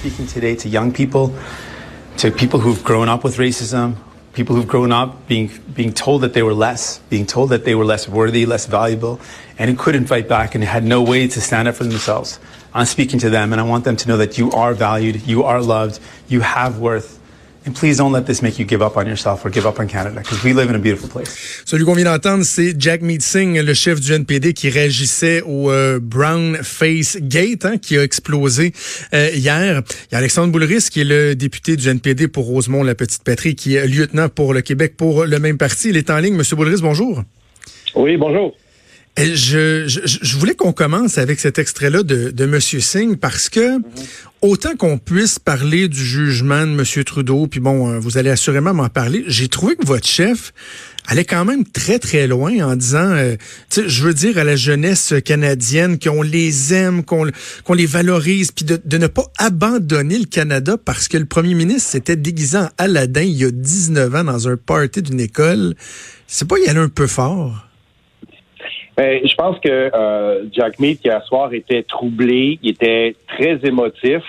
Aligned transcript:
speaking 0.00 0.26
today 0.26 0.56
to 0.56 0.66
young 0.66 0.94
people, 0.94 1.30
to 2.16 2.30
people 2.30 2.58
who've 2.58 2.82
grown 2.82 3.10
up 3.10 3.22
with 3.22 3.36
racism, 3.36 3.96
people 4.32 4.56
who've 4.56 4.66
grown 4.66 4.92
up 4.92 5.28
being 5.28 5.50
being 5.74 5.92
told 5.92 6.22
that 6.22 6.32
they 6.32 6.42
were 6.42 6.54
less, 6.54 7.00
being 7.10 7.26
told 7.26 7.50
that 7.50 7.66
they 7.66 7.74
were 7.74 7.84
less 7.84 8.08
worthy, 8.08 8.46
less 8.46 8.64
valuable, 8.64 9.20
and 9.58 9.68
who 9.68 9.76
couldn't 9.76 10.06
fight 10.06 10.26
back 10.26 10.54
and 10.54 10.64
had 10.64 10.84
no 10.84 11.02
way 11.02 11.28
to 11.28 11.38
stand 11.38 11.68
up 11.68 11.74
for 11.74 11.84
themselves. 11.84 12.40
I'm 12.72 12.86
speaking 12.86 13.18
to 13.18 13.28
them, 13.28 13.52
and 13.52 13.60
I 13.60 13.64
want 13.64 13.84
them 13.84 13.96
to 13.96 14.08
know 14.08 14.16
that 14.16 14.38
you 14.38 14.50
are 14.52 14.72
valued, 14.72 15.26
you 15.26 15.42
are 15.42 15.60
loved, 15.60 16.00
you 16.28 16.40
have 16.40 16.78
worth, 16.78 17.19
And 17.66 17.72
please 17.72 17.98
don't 17.98 18.10
let 18.10 18.24
this 18.24 18.40
make 18.40 18.58
you 18.58 18.64
give 18.64 18.80
up 18.80 18.96
on 18.96 19.06
yourself 19.06 19.44
or 19.44 19.50
give 19.50 19.66
up 19.66 19.78
on 19.78 19.86
Canada, 19.86 20.20
because 20.20 20.42
we 20.42 20.54
live 20.54 20.70
in 20.70 20.76
a 20.76 20.78
beautiful 20.78 21.10
place. 21.10 21.62
Celui 21.66 21.84
qu'on 21.84 21.94
vient 21.94 22.06
d'entendre, 22.06 22.42
c'est 22.42 22.74
Jack 22.78 23.02
Meeting, 23.02 23.60
le 23.60 23.74
chef 23.74 24.00
du 24.00 24.14
NPD, 24.14 24.54
qui 24.54 24.70
réagissait 24.70 25.42
au 25.42 25.70
euh, 25.70 25.98
Brown 26.00 26.56
Face 26.62 27.18
Gate, 27.20 27.66
hein, 27.66 27.76
qui 27.76 27.98
a 27.98 28.02
explosé 28.02 28.72
euh, 29.12 29.28
hier. 29.34 29.82
Il 30.10 30.12
y 30.12 30.14
a 30.14 30.18
Alexandre 30.18 30.50
Boulris, 30.50 30.88
qui 30.90 31.02
est 31.02 31.04
le 31.04 31.34
député 31.34 31.76
du 31.76 31.86
NPD 31.86 32.28
pour 32.28 32.46
Rosemont, 32.46 32.82
la 32.82 32.94
petite 32.94 33.24
patrie, 33.24 33.54
qui 33.54 33.74
est 33.74 33.86
lieutenant 33.86 34.30
pour 34.30 34.54
le 34.54 34.62
Québec 34.62 34.96
pour 34.96 35.26
le 35.26 35.38
même 35.38 35.58
parti. 35.58 35.90
Il 35.90 35.98
est 35.98 36.08
en 36.08 36.18
ligne. 36.18 36.36
Monsieur 36.36 36.56
Boulris, 36.56 36.80
bonjour. 36.80 37.22
Oui, 37.94 38.16
bonjour. 38.16 38.56
Je, 39.18 39.84
je, 39.86 40.00
je, 40.04 40.36
voulais 40.38 40.54
qu'on 40.54 40.72
commence 40.72 41.18
avec 41.18 41.40
cet 41.40 41.58
extrait-là 41.58 42.02
de, 42.02 42.30
de 42.30 42.44
M. 42.44 42.60
Singh 42.60 43.16
parce 43.16 43.50
que 43.50 43.78
autant 44.40 44.76
qu'on 44.76 44.98
puisse 44.98 45.38
parler 45.38 45.88
du 45.88 46.02
jugement 46.02 46.66
de 46.66 46.72
M. 46.72 47.04
Trudeau, 47.04 47.46
puis 47.46 47.60
bon, 47.60 47.90
euh, 47.90 47.98
vous 47.98 48.16
allez 48.16 48.30
assurément 48.30 48.72
m'en 48.72 48.88
parler, 48.88 49.24
j'ai 49.26 49.48
trouvé 49.48 49.76
que 49.76 49.84
votre 49.84 50.06
chef 50.06 50.54
allait 51.06 51.24
quand 51.24 51.44
même 51.44 51.64
très, 51.64 51.98
très 51.98 52.26
loin 52.26 52.52
en 52.60 52.76
disant, 52.76 53.10
euh, 53.10 53.36
je 53.74 54.02
veux 54.02 54.14
dire 54.14 54.38
à 54.38 54.44
la 54.44 54.56
jeunesse 54.56 55.12
canadienne 55.24 55.98
qu'on 55.98 56.22
les 56.22 56.72
aime, 56.72 57.04
qu'on 57.04 57.24
les 57.74 57.86
valorise, 57.86 58.52
puis 58.52 58.64
de, 58.64 58.80
de, 58.82 58.96
ne 58.96 59.06
pas 59.06 59.26
abandonner 59.38 60.18
le 60.18 60.26
Canada 60.26 60.76
parce 60.82 61.08
que 61.08 61.18
le 61.18 61.26
premier 61.26 61.54
ministre 61.54 61.90
s'était 61.90 62.16
déguisé 62.16 62.58
en 62.58 62.68
Aladdin 62.78 63.22
il 63.22 63.36
y 63.36 63.44
a 63.44 63.50
19 63.50 64.14
ans 64.14 64.24
dans 64.24 64.48
un 64.48 64.56
party 64.56 65.02
d'une 65.02 65.20
école. 65.20 65.74
C'est 66.26 66.46
pas 66.46 66.58
y 66.58 66.68
aller 66.68 66.80
un 66.80 66.88
peu 66.88 67.06
fort? 67.06 67.69
Ben, 69.00 69.26
je 69.26 69.34
pense 69.34 69.58
que 69.60 69.90
euh, 69.94 70.44
Jack 70.52 70.78
Mead, 70.78 70.98
à 71.08 71.22
soir 71.22 71.54
était 71.54 71.82
troublé, 71.84 72.58
il 72.62 72.72
était 72.72 73.16
très 73.28 73.58
émotif. 73.64 74.22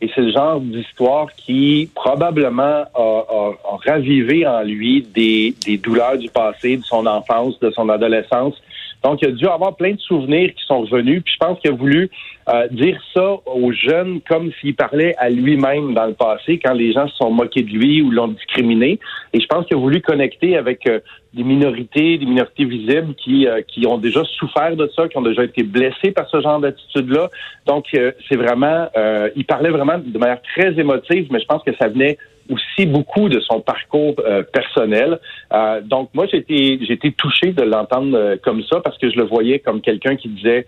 Et 0.00 0.10
c'est 0.12 0.20
le 0.20 0.32
genre 0.32 0.58
d'histoire 0.58 1.28
qui 1.36 1.88
probablement 1.94 2.86
a, 2.92 3.52
ravivé 3.86 4.44
en 4.44 4.62
lui 4.62 5.02
des, 5.02 5.54
des, 5.64 5.76
douleurs 5.78 6.18
du 6.18 6.28
passé, 6.28 6.76
de 6.76 6.82
son 6.82 7.06
enfance, 7.06 7.56
de 7.60 7.70
son 7.70 7.88
adolescence. 7.88 8.60
Donc, 9.04 9.22
il 9.22 9.28
a 9.28 9.30
dû 9.30 9.46
avoir 9.46 9.76
plein 9.76 9.92
de 9.92 10.00
souvenirs 10.00 10.52
qui 10.56 10.64
sont 10.64 10.80
revenus. 10.80 11.22
Puis 11.22 11.34
je 11.34 11.46
pense 11.46 11.60
qu'il 11.60 11.70
a 11.70 11.74
voulu 11.74 12.10
euh, 12.48 12.68
dire 12.68 13.00
ça 13.12 13.38
aux 13.46 13.72
jeunes 13.72 14.20
comme 14.20 14.52
s'il 14.60 14.76
parlait 14.76 15.14
à 15.18 15.28
lui-même 15.30 15.94
dans 15.94 16.06
le 16.06 16.14
passé, 16.14 16.60
quand 16.64 16.74
les 16.74 16.92
gens 16.92 17.08
se 17.08 17.16
sont 17.16 17.30
moqués 17.30 17.62
de 17.62 17.70
lui 17.70 18.02
ou 18.02 18.12
l'ont 18.12 18.28
discriminé. 18.28 19.00
Et 19.32 19.40
je 19.40 19.46
pense 19.46 19.66
qu'il 19.66 19.76
a 19.76 19.80
voulu 19.80 20.00
connecter 20.00 20.56
avec 20.56 20.86
euh, 20.88 21.00
des 21.34 21.42
minorités, 21.42 22.18
des 22.18 22.24
minorités 22.24 22.64
visibles 22.64 23.14
qui, 23.16 23.48
euh, 23.48 23.62
qui 23.66 23.84
ont 23.86 23.98
déjà 23.98 24.22
souffert 24.24 24.76
de 24.76 24.88
ça, 24.94 25.08
qui 25.08 25.18
ont 25.18 25.22
déjà 25.22 25.42
été 25.42 25.64
blessés 25.64 26.12
par 26.12 26.28
ce 26.30 26.40
genre 26.40 26.60
d'attitude-là. 26.60 27.30
Donc, 27.66 27.86
c'est 27.90 28.36
vraiment, 28.36 28.88
il 29.34 29.44
parlait 29.44 29.70
vraiment 29.70 29.98
de 29.98 30.18
manière 30.18 30.40
très 30.54 30.78
émotive, 30.78 31.26
mais 31.30 31.40
je 31.40 31.46
pense 31.46 31.62
que 31.64 31.74
ça 31.76 31.88
venait 31.88 32.16
aussi 32.50 32.86
beaucoup 32.86 33.28
de 33.28 33.40
son 33.40 33.60
parcours 33.60 34.14
euh, 34.24 34.42
personnel. 34.42 35.18
Euh, 35.52 35.80
donc 35.80 36.10
moi 36.14 36.26
j'ai 36.30 36.38
été 36.38 36.78
j'ai 36.84 36.92
été 36.92 37.12
touché 37.12 37.52
de 37.52 37.62
l'entendre 37.62 38.16
euh, 38.16 38.36
comme 38.42 38.62
ça 38.64 38.80
parce 38.80 38.98
que 38.98 39.10
je 39.10 39.16
le 39.16 39.24
voyais 39.24 39.58
comme 39.58 39.80
quelqu'un 39.80 40.16
qui 40.16 40.28
disait 40.28 40.66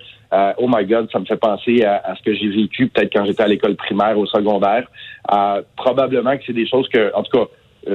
oh 0.58 0.68
my 0.68 0.84
God 0.84 1.08
ça 1.10 1.18
me 1.18 1.24
fait 1.24 1.38
penser 1.38 1.84
à, 1.84 2.14
ce 2.14 2.22
que 2.22 2.34
j'ai 2.34 2.48
vécu 2.48 2.88
peut-être 2.88 3.10
quand 3.14 3.24
j'étais 3.24 3.42
à 3.42 3.48
l'école 3.48 3.76
primaire 3.76 4.18
au 4.18 4.26
secondaire. 4.26 4.86
probablement 5.76 6.36
que 6.36 6.42
c'est 6.46 6.52
des 6.52 6.68
choses 6.68 6.86
que 6.90 7.14
en 7.14 7.22
tout 7.22 7.38
cas 7.38 7.44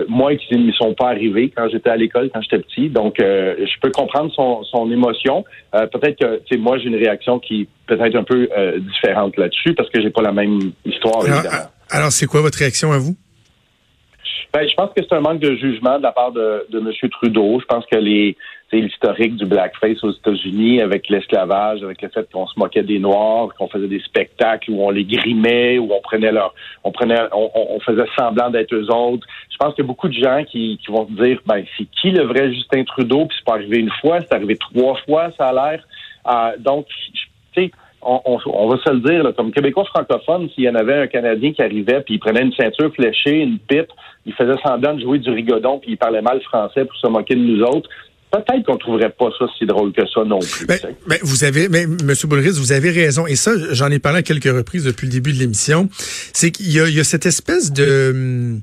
moi 0.08 0.36
qui 0.36 0.58
ne 0.58 0.72
sont 0.72 0.96
pas 0.96 1.10
arrivées 1.10 1.54
quand 1.56 1.70
j'étais 1.70 1.92
à 1.92 1.96
l'école 1.96 2.32
quand 2.34 2.42
j'étais 2.42 2.58
petit. 2.58 2.90
Donc 2.90 3.18
je 3.20 3.80
peux 3.80 3.92
comprendre 3.92 4.34
son, 4.34 4.64
son 4.64 4.90
émotion. 4.92 5.46
peut-être 5.72 6.18
que 6.18 6.38
tu 6.38 6.56
sais 6.56 6.58
moi 6.58 6.80
j'ai 6.80 6.88
une 6.88 6.96
réaction 6.96 7.38
qui 7.38 7.68
peut-être 7.86 8.16
un 8.16 8.24
peu 8.24 8.50
différente 8.80 9.38
là-dessus 9.38 9.76
parce 9.76 9.90
que 9.92 10.02
j'ai 10.02 10.10
pas 10.10 10.24
la 10.24 10.32
même 10.32 10.60
histoire 10.86 11.22
évidemment. 11.28 11.70
Alors 11.92 12.12
c'est 12.12 12.26
quoi 12.26 12.42
votre 12.42 12.58
réaction 12.58 12.92
à 12.92 12.98
vous? 12.98 13.16
Ben, 14.52 14.68
je 14.68 14.74
pense 14.74 14.90
que 14.96 15.04
c'est 15.04 15.14
un 15.14 15.22
manque 15.22 15.40
de 15.40 15.56
jugement 15.56 15.98
de 15.98 16.04
la 16.04 16.12
part 16.12 16.32
de, 16.32 16.66
de 16.70 16.80
M. 16.80 16.92
Trudeau. 17.12 17.60
Je 17.60 17.66
pense 17.66 17.86
que 17.86 17.98
les 17.98 18.36
l'historique 18.82 19.36
du 19.36 19.46
blackface 19.46 20.04
aux 20.04 20.12
États-Unis 20.12 20.82
avec 20.82 21.10
l'esclavage, 21.10 21.84
avec 21.84 22.02
le 22.02 22.10
fait 22.10 22.30
qu'on 22.32 22.48
se 22.48 22.58
moquait 22.58 22.84
des 22.84 23.00
Noirs, 23.00 23.50
qu'on 23.58 23.68
faisait 23.68 23.88
des 23.88 24.00
spectacles 24.00 24.72
où 24.72 24.84
on 24.84 24.90
les 24.90 25.04
grimait, 25.04 25.78
où 25.78 25.92
on 25.94 26.02
prenait 26.02 26.32
leur, 26.32 26.54
on 26.84 26.92
prenait, 26.92 27.20
on, 27.32 27.80
faisait 27.82 28.06
semblant 28.18 28.50
d'être 28.50 28.74
eux 28.74 28.90
autres. 28.92 29.28
Je 29.52 29.58
pense 29.58 29.74
qu'il 29.74 29.84
y 29.84 29.86
a 29.86 29.88
beaucoup 29.88 30.08
de 30.08 30.14
gens 30.14 30.44
qui, 30.44 30.80
qui 30.84 30.92
vont 30.92 31.06
dire, 31.10 31.40
ben 31.46 31.64
c'est 31.78 31.86
qui 31.86 32.12
le 32.12 32.24
vrai 32.24 32.54
Justin 32.54 32.84
Trudeau? 32.84 33.26
Puis 33.26 33.38
c'est 33.40 33.46
pas 33.46 33.54
arrivé 33.54 33.80
une 33.80 33.92
fois, 34.02 34.20
c'est 34.22 34.34
arrivé 34.34 34.58
trois 34.58 34.96
fois, 35.06 35.32
ça 35.38 35.48
a 35.48 35.54
l'air. 35.54 35.84
Euh, 36.28 36.58
donc, 36.60 36.88
tu 36.88 37.28
sais 37.56 37.72
on, 38.06 38.68
va 38.68 38.78
se 38.84 38.92
le 38.92 39.00
dire, 39.00 39.34
comme 39.36 39.52
Québécois 39.52 39.86
francophone, 39.86 40.50
s'il 40.54 40.66
y 40.66 40.70
en 40.70 40.76
avait 40.76 40.96
un 40.96 41.08
Canadien 41.08 41.54
qui 41.54 41.62
arrivait, 41.62 42.02
puis 42.02 42.16
il 42.16 42.20
prenait 42.20 42.42
une 42.42 42.54
ceinture 42.54 42.94
fléchée, 42.94 43.40
une 43.40 43.60
pipe, 43.60 43.90
il 44.26 44.34
faisait 44.34 44.56
semblant 44.66 44.94
de 44.94 45.02
jouer 45.02 45.20
du 45.20 45.30
rigodon, 45.30 45.80
puis 45.80 45.92
il 45.92 45.98
parlait 45.98 46.22
mal 46.22 46.42
français 46.42 46.86
pour 46.86 46.96
se 46.98 47.08
moquer 47.08 47.36
de 47.36 47.42
nous 47.42 47.62
autres, 47.64 47.90
peut-être 48.32 48.66
qu'on 48.66 48.78
trouverait 48.78 49.12
pas 49.12 49.30
ça 49.38 49.46
si 49.58 49.66
drôle 49.66 49.94
que 49.94 50.08
ça 50.08 50.24
non 50.24 50.40
plus. 50.40 50.68
Mais, 51.08 51.20
vous 51.22 51.44
avez, 51.44 51.70
mais 51.70 51.84
M. 51.84 52.14
Boulris, 52.26 52.60
vous 52.60 52.72
avez 52.72 52.90
raison. 52.90 53.28
Et 53.28 53.36
ça, 53.36 53.52
j'en 53.72 53.90
ai 53.90 54.00
parlé 54.00 54.20
à 54.20 54.24
quelques 54.24 54.46
reprises 54.46 54.86
depuis 54.86 55.08
le 55.08 55.14
début 55.14 55.34
de 55.34 55.40
l'émission. 55.40 55.88
C'est 55.92 56.52
qu'il 56.52 56.68
y, 56.68 56.78
y 56.78 57.00
a, 57.00 57.04
cette 57.04 57.26
espèce 57.26 57.72
de... 57.72 58.12
Hum, 58.12 58.62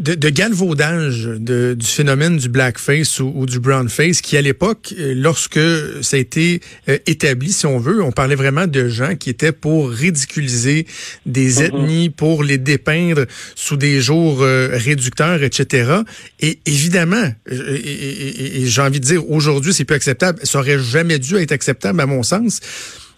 de, 0.00 0.14
de 0.14 0.30
galvaudage 0.30 1.24
de, 1.24 1.74
du 1.78 1.86
phénomène 1.86 2.38
du 2.38 2.48
blackface 2.48 3.20
ou, 3.20 3.32
ou 3.36 3.46
du 3.46 3.60
brownface 3.60 4.22
qui, 4.22 4.36
à 4.36 4.40
l'époque, 4.40 4.94
euh, 4.98 5.12
lorsque 5.14 5.60
ça 6.00 6.16
a 6.16 6.20
été 6.20 6.60
euh, 6.88 6.98
établi, 7.06 7.52
si 7.52 7.66
on 7.66 7.78
veut, 7.78 8.02
on 8.02 8.10
parlait 8.10 8.34
vraiment 8.34 8.66
de 8.66 8.88
gens 8.88 9.14
qui 9.14 9.28
étaient 9.28 9.52
pour 9.52 9.90
ridiculiser 9.90 10.86
des 11.26 11.56
mm-hmm. 11.56 11.64
ethnies, 11.66 12.10
pour 12.10 12.42
les 12.42 12.56
dépeindre 12.56 13.26
sous 13.54 13.76
des 13.76 14.00
jours 14.00 14.40
euh, 14.40 14.70
réducteurs, 14.72 15.42
etc. 15.42 15.92
Et 16.40 16.58
évidemment, 16.64 17.30
et, 17.50 18.62
et 18.62 18.66
j'ai 18.66 18.82
envie 18.82 19.00
de 19.00 19.04
dire, 19.04 19.30
aujourd'hui, 19.30 19.74
c'est 19.74 19.84
plus 19.84 19.96
acceptable. 19.96 20.40
Ça 20.44 20.60
aurait 20.60 20.78
jamais 20.78 21.18
dû 21.18 21.36
être 21.36 21.52
acceptable, 21.52 22.00
à 22.00 22.06
mon 22.06 22.22
sens. 22.22 22.60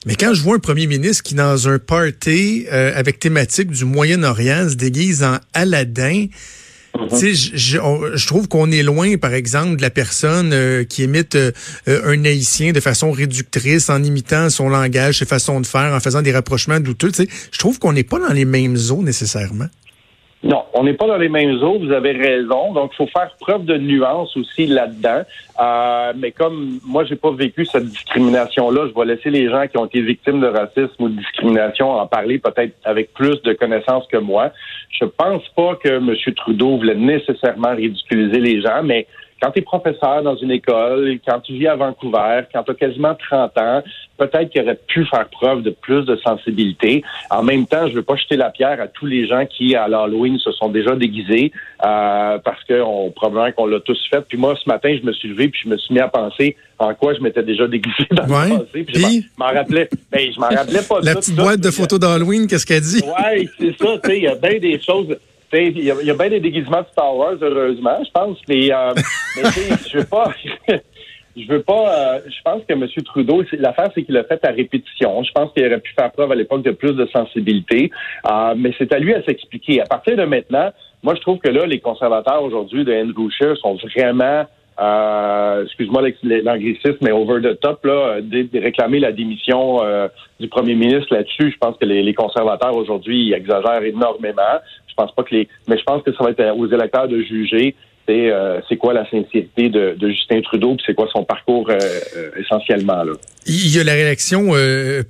Mais 0.05 0.17
quand 0.17 0.35
je 0.35 0.43
vois 0.43 0.57
un 0.57 0.59
premier 0.59 0.89
ministre 0.89 1.23
qui, 1.23 1.37
dans 1.37 1.69
un 1.69 1.79
party 1.79 2.67
avec 2.69 3.21
thématique 3.21 3.71
du 3.71 3.85
Moyen-Orient, 3.85 4.69
se 4.71 4.75
déguise 4.75 5.23
en 5.23 5.39
Aladdin, 5.55 6.27
tu 7.09 7.17
sais, 7.17 7.35
je, 7.35 7.79
je, 8.15 8.27
trouve 8.27 8.49
qu'on 8.49 8.71
est 8.71 8.83
loin, 8.83 9.17
par 9.17 9.33
exemple, 9.33 9.77
de 9.77 9.83
la 9.83 9.91
personne 9.91 10.53
euh, 10.53 10.85
qui 10.85 11.05
imite 11.05 11.37
euh, 11.37 11.53
un 11.87 12.25
haïtien 12.25 12.73
de 12.73 12.81
façon 12.81 13.11
réductrice, 13.11 13.89
en 13.89 14.03
imitant 14.03 14.51
son 14.51 14.69
langage, 14.69 15.19
ses 15.19 15.25
façons 15.25 15.61
de 15.61 15.67
faire, 15.67 15.95
en 15.95 16.01
faisant 16.01 16.23
des 16.23 16.33
rapprochements 16.33 16.81
douteux. 16.81 17.11
Tu 17.11 17.25
sais, 17.25 17.29
je 17.51 17.59
trouve 17.59 17.79
qu'on 17.79 17.93
n'est 17.93 18.03
pas 18.03 18.19
dans 18.19 18.33
les 18.33 18.45
mêmes 18.45 18.77
eaux 18.91 19.03
nécessairement. 19.03 19.69
Non, 20.45 20.65
on 20.75 20.83
n'est 20.83 20.95
pas 20.95 21.07
dans 21.07 21.19
les 21.19 21.29
mêmes 21.29 21.63
eaux, 21.63 21.79
vous 21.79 21.93
avez 21.93 22.13
raison. 22.13 22.73
Donc, 22.73 22.91
il 22.95 22.97
faut 22.97 23.07
faire 23.07 23.31
preuve 23.39 23.65
de 23.65 23.77
nuance 23.77 24.37
aussi 24.37 24.67
là-dedans. 24.67 25.23
Euh, 25.61 26.13
mais 26.17 26.33
comme 26.33 26.81
moi, 26.85 27.05
j'ai 27.05 27.15
pas 27.15 27.31
vécu 27.31 27.65
cette 27.65 27.85
discrimination-là, 27.85 28.89
je 28.89 28.99
vais 28.99 29.15
laisser 29.15 29.31
les 29.31 29.49
gens 29.49 29.69
qui 29.69 29.79
ont 29.79 29.87
été 29.87 30.01
victimes 30.01 30.41
de 30.41 30.49
racisme 30.49 30.95
ou 30.99 31.09
de 31.09 31.17
discrimination 31.17 31.93
en 31.93 32.07
parler 32.09 32.39
peut-être 32.39 32.75
avec 32.85 33.13
plus 33.15 33.41
de 33.43 33.53
connaissances 33.53 34.07
que 34.09 34.17
moi. 34.17 34.51
Je 34.91 35.05
pense 35.05 35.49
pas 35.51 35.77
que 35.77 35.89
M. 35.89 36.15
Trudeau 36.35 36.77
voulait 36.77 36.97
nécessairement 36.97 37.77
ridiculiser 37.77 38.41
les 38.41 38.61
gens, 38.61 38.83
mais 38.83 39.07
quand 39.43 39.51
tu 39.51 39.59
es 39.59 39.63
professeur 39.63 40.23
dans 40.23 40.37
une 40.37 40.53
école, 40.53 41.19
quand 41.27 41.41
tu 41.41 41.55
vis 41.55 41.67
à 41.67 41.75
Vancouver, 41.75 42.43
quand 42.53 42.63
tu 42.63 42.71
as 42.71 42.75
quasiment 42.75 43.17
30 43.29 43.59
ans, 43.59 43.83
peut-être 44.17 44.51
qu'il 44.51 44.63
aurait 44.63 44.79
pu 44.87 45.05
faire 45.07 45.29
preuve 45.31 45.63
de 45.63 45.71
plus 45.71 46.05
de 46.05 46.17
sensibilité. 46.25 47.03
En 47.29 47.43
même 47.43 47.67
temps, 47.67 47.89
je 47.89 47.95
veux 47.95 48.05
pas 48.05 48.15
jeter 48.15 48.37
la 48.37 48.51
pierre 48.51 48.81
à 48.81 48.87
tous 48.87 49.07
les 49.07 49.27
gens 49.27 49.45
qui, 49.47 49.75
à 49.75 49.89
l'Halloween, 49.89 50.39
se 50.39 50.53
sont 50.53 50.69
déjà 50.69 50.95
déguisés 50.95 51.51
euh, 51.85 52.39
parce 52.39 52.63
que 52.69 52.81
on, 52.83 53.11
probablement 53.11 53.51
qu'on 53.51 53.67
l'a 53.67 53.81
tous 53.81 53.99
fait. 54.09 54.21
Puis 54.29 54.39
moi, 54.39 54.55
ce 54.63 54.69
matin, 54.69 54.97
je 54.97 55.05
me 55.05 55.13
suis 55.13 55.29
levé 55.29 55.49
puis 55.49 55.63
je 55.65 55.69
me 55.69 55.77
suis 55.77 55.93
mis 55.93 56.01
à 56.01 56.09
penser 56.09 56.57
en 56.79 56.95
quoi 56.95 57.13
je 57.15 57.21
m'étais 57.21 57.43
déjà 57.43 57.67
déguisé 57.67 58.07
dans 58.13 58.23
le 58.23 58.59
passé. 58.59 58.85
Puis 58.85 58.95
je 58.95 59.39
m'en 59.39 59.47
rappelais. 59.47 59.89
Ben, 60.13 60.33
je 60.33 60.39
m'en 60.39 60.49
rappelais 60.49 60.83
pas. 60.89 61.01
La 61.03 61.17
petite 61.17 61.35
boîte 61.35 61.61
de 61.61 61.71
photos 61.73 61.99
d'Halloween, 61.99 62.47
qu'est-ce 62.47 62.67
qu'elle 62.67 62.81
dit? 62.81 63.03
Oui, 63.05 63.49
c'est 63.59 63.77
ça. 63.77 63.99
Tu 64.05 64.11
sais, 64.11 64.17
il 64.19 64.23
y 64.23 64.29
a 64.29 64.37
bien 64.37 64.59
des 64.61 64.81
choses 64.81 65.17
il 65.53 65.85
y, 65.85 65.91
a, 65.91 66.15
bien 66.15 66.29
des 66.31 66.41
déguisements 66.41 66.81
de 66.81 66.87
Star 66.93 67.15
Wars, 67.17 67.37
heureusement, 67.41 67.99
je 68.05 68.11
pense. 68.11 68.39
Mais, 68.49 68.73
euh, 68.73 68.95
mais 69.37 69.43
je 69.89 69.99
veux 69.99 70.05
pas. 70.05 70.33
je 71.37 71.49
veux 71.49 71.63
pas. 71.63 72.15
Euh, 72.15 72.21
je 72.27 72.43
pense 72.45 72.63
que 72.67 72.73
M. 72.73 72.87
Trudeau, 73.05 73.43
l'affaire, 73.59 73.91
c'est 73.95 74.03
qu'il 74.03 74.17
a 74.17 74.25
fait 74.25 74.45
à 74.45 74.51
répétition. 74.51 75.23
Je 75.23 75.33
pense 75.33 75.53
qu'il 75.53 75.67
aurait 75.67 75.81
pu 75.81 75.93
faire 75.93 76.11
preuve 76.13 76.33
à 76.33 76.35
l'époque 76.35 76.63
de 76.63 76.71
plus 76.71 76.93
de 76.93 77.07
sensibilité. 77.07 77.91
Euh, 78.31 78.55
mais 78.57 78.73
c'est 78.79 78.93
à 78.93 78.99
lui 78.99 79.15
à 79.15 79.23
s'expliquer. 79.23 79.81
À 79.83 79.87
partir 79.87 80.17
de 80.17 80.25
maintenant, 80.25 80.71
moi, 81.03 81.15
je 81.15 81.21
trouve 81.21 81.39
que 81.39 81.51
là, 81.51 81.67
les 81.67 81.81
conservateurs 81.81 82.43
aujourd'hui 82.43 82.85
de 82.85 82.93
Andrew 82.93 83.31
Scheer 83.31 83.57
sont 83.59 83.77
vraiment 83.97 84.47
euh, 84.81 85.65
excuse-moi 85.65 86.03
l'anglicisme, 86.23 86.97
mais 87.03 87.13
over 87.13 87.43
the 87.43 87.61
top, 87.61 87.85
là, 87.85 88.21
de, 88.21 88.49
réclamer 88.59 89.01
la 89.01 89.13
démission 89.13 89.85
euh, 89.85 90.09
du 90.41 90.49
premier 90.49 90.75
ministre 90.75 91.15
là-dessus. 91.15 91.53
Je 91.53 91.59
pense 91.59 91.77
que 91.77 91.85
les, 91.85 92.15
conservateurs 92.15 92.75
aujourd'hui 92.75 93.33
exagèrent 93.33 93.83
énormément. 93.83 94.61
Je 94.93 94.97
pense 94.97 95.13
pas 95.13 95.23
que 95.25 95.35
les, 95.35 95.49
mais 95.67 95.79
je 95.79 95.85
pense 95.85 96.03
que 96.03 96.13
ça 96.13 96.23
va 96.23 96.31
être 96.31 96.57
aux 96.57 96.67
électeurs 96.67 97.09
de 97.09 97.21
juger 97.23 97.75
euh, 98.11 98.61
c'est 98.69 98.77
quoi 98.77 98.93
la 98.93 99.05
sincérité 99.09 99.69
de, 99.69 99.97
Justin 100.01 100.41
Trudeau, 100.43 100.75
puis 100.75 100.85
c'est 100.87 100.95
quoi 100.95 101.09
son 101.13 101.25
parcours 101.25 101.71
euh, 101.71 101.79
euh, 102.17 102.31
essentiellement 102.39 103.05
là. 103.05 103.13
Il 103.47 103.75
y 103.75 103.81
a 103.81 103.85
la 103.85 103.95
réaction 103.95 104.53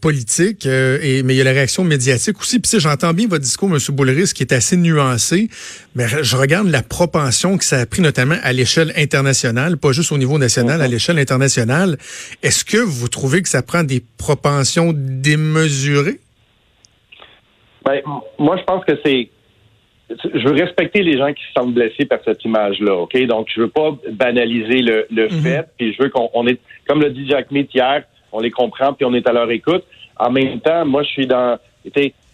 politique, 0.00 0.64
et, 0.64 1.22
mais 1.22 1.34
il 1.34 1.36
y 1.36 1.40
a 1.42 1.44
la 1.44 1.52
réaction 1.52 1.84
médiatique 1.84 2.40
aussi. 2.40 2.60
Puis 2.60 2.80
j'entends 2.80 3.12
bien 3.12 3.26
votre 3.28 3.42
discours, 3.42 3.68
M. 3.68 3.78
Boulris, 3.90 4.32
qui 4.34 4.42
est 4.42 4.54
assez 4.54 4.78
nuancé, 4.78 5.48
mais 5.94 6.06
je 6.08 6.36
regarde 6.38 6.68
la 6.68 6.82
propension 6.82 7.58
que 7.58 7.64
ça 7.64 7.76
a 7.80 7.84
pris 7.84 8.00
notamment 8.00 8.36
à 8.42 8.54
l'échelle 8.54 8.90
internationale, 8.96 9.76
pas 9.76 9.92
juste 9.92 10.12
au 10.12 10.18
niveau 10.18 10.38
national, 10.38 10.80
à 10.80 10.86
mhm. 10.86 10.92
l'échelle 10.92 11.18
internationale. 11.18 11.98
Est-ce 12.42 12.64
que 12.64 12.78
vous 12.78 13.08
trouvez 13.08 13.42
que 13.42 13.50
ça 13.50 13.60
prend 13.60 13.82
des 13.82 14.02
propensions 14.16 14.94
démesurées? 14.94 16.20
Ben, 17.84 18.00
moi, 18.38 18.56
je 18.56 18.64
pense 18.64 18.82
que 18.86 18.92
c'est 19.04 19.28
je 20.34 20.48
veux 20.48 20.54
respecter 20.54 21.02
les 21.02 21.18
gens 21.18 21.32
qui 21.32 21.42
se 21.44 21.52
sentent 21.52 21.74
blessés 21.74 22.04
par 22.04 22.18
cette 22.24 22.44
image-là, 22.44 22.96
OK? 22.96 23.16
Donc, 23.26 23.48
je 23.54 23.62
veux 23.62 23.68
pas 23.68 23.96
banaliser 24.10 24.82
le, 24.82 25.06
le 25.10 25.24
mhm. 25.24 25.40
fait, 25.42 25.68
puis 25.76 25.92
je 25.92 26.02
veux 26.02 26.08
qu'on 26.08 26.46
est, 26.46 26.60
comme 26.86 27.02
l'a 27.02 27.10
dit 27.10 27.26
Jack 27.28 27.50
Meat 27.50 27.74
hier, 27.74 28.04
on 28.32 28.40
les 28.40 28.50
comprend, 28.50 28.92
puis 28.92 29.04
on 29.04 29.14
est 29.14 29.26
à 29.26 29.32
leur 29.32 29.50
écoute. 29.50 29.84
En 30.18 30.30
même 30.30 30.60
temps, 30.60 30.84
moi, 30.84 31.02
je 31.02 31.08
suis 31.08 31.26
dans, 31.26 31.58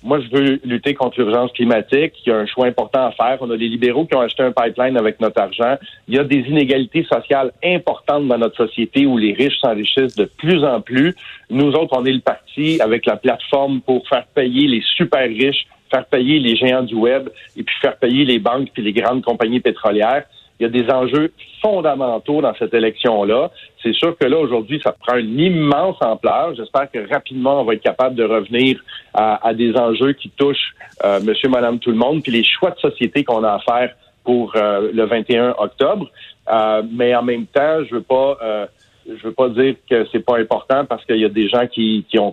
moi, 0.02 0.20
je 0.20 0.28
veux 0.30 0.60
lutter 0.64 0.94
contre 0.94 1.20
l'urgence 1.20 1.50
climatique. 1.52 2.14
Il 2.24 2.30
y 2.30 2.32
a 2.32 2.36
un 2.36 2.46
choix 2.46 2.66
important 2.66 3.06
à 3.06 3.12
faire. 3.12 3.38
On 3.40 3.50
a 3.50 3.56
des 3.56 3.68
libéraux 3.68 4.06
qui 4.06 4.14
ont 4.14 4.20
acheté 4.20 4.44
un 4.44 4.52
pipeline 4.52 4.96
avec 4.96 5.20
notre 5.20 5.40
argent. 5.40 5.76
Il 6.06 6.14
y 6.14 6.18
a 6.18 6.24
des 6.24 6.38
inégalités 6.38 7.04
sociales 7.04 7.52
importantes 7.64 8.28
dans 8.28 8.38
notre 8.38 8.56
société 8.56 9.06
où 9.06 9.18
les 9.18 9.32
riches 9.32 9.58
s'enrichissent 9.60 10.14
de 10.14 10.24
plus 10.24 10.64
en 10.64 10.80
plus. 10.80 11.16
Nous 11.50 11.72
autres, 11.72 11.96
on 11.98 12.04
est 12.04 12.12
le 12.12 12.20
parti 12.20 12.80
avec 12.80 13.06
la 13.06 13.16
plateforme 13.16 13.80
pour 13.80 14.06
faire 14.08 14.26
payer 14.34 14.68
les 14.68 14.82
super 14.96 15.28
riches 15.28 15.66
faire 15.90 16.04
payer 16.04 16.38
les 16.38 16.54
géants 16.54 16.82
du 16.82 16.94
web 16.94 17.30
et 17.56 17.62
puis 17.62 17.74
faire 17.80 17.96
payer 17.96 18.26
les 18.26 18.38
banques 18.38 18.68
puis 18.74 18.82
les 18.82 18.92
grandes 18.92 19.24
compagnies 19.24 19.60
pétrolières. 19.60 20.24
Il 20.58 20.64
y 20.64 20.66
a 20.66 20.68
des 20.68 20.90
enjeux 20.90 21.32
fondamentaux 21.62 22.40
dans 22.40 22.54
cette 22.58 22.74
élection-là. 22.74 23.50
C'est 23.82 23.94
sûr 23.94 24.16
que 24.18 24.26
là, 24.26 24.38
aujourd'hui, 24.38 24.80
ça 24.82 24.92
prend 24.92 25.16
une 25.16 25.38
immense 25.38 25.96
ampleur. 26.00 26.54
J'espère 26.56 26.90
que 26.90 27.08
rapidement, 27.12 27.60
on 27.60 27.64
va 27.64 27.74
être 27.74 27.82
capable 27.82 28.16
de 28.16 28.24
revenir 28.24 28.80
à, 29.14 29.52
des 29.54 29.76
enjeux 29.76 30.12
qui 30.12 30.30
touchent 30.30 30.74
euh, 31.04 31.20
monsieur, 31.20 31.48
madame, 31.48 31.78
tout 31.78 31.90
le 31.90 31.96
monde, 31.96 32.22
puis 32.22 32.32
les 32.32 32.44
choix 32.44 32.70
de 32.70 32.78
société 32.78 33.24
qu'on 33.24 33.44
a 33.44 33.54
à 33.54 33.58
faire 33.60 33.94
pour 34.24 34.52
euh, 34.56 34.90
le 34.92 35.04
21 35.04 35.54
octobre. 35.58 36.10
Euh, 36.50 36.82
mais 36.90 37.14
en 37.14 37.22
même 37.22 37.46
temps, 37.46 37.84
je 37.88 37.94
veux 37.94 38.02
pas 38.02 38.36
euh, 38.42 38.66
je 39.08 39.22
veux 39.22 39.32
pas 39.32 39.48
dire 39.48 39.74
que 39.88 40.06
c'est 40.12 40.24
pas 40.24 40.38
important 40.38 40.84
parce 40.84 41.04
qu'il 41.04 41.16
y 41.16 41.24
a 41.24 41.30
des 41.30 41.48
gens 41.48 41.66
qui, 41.66 42.04
qui 42.10 42.18
ont 42.18 42.32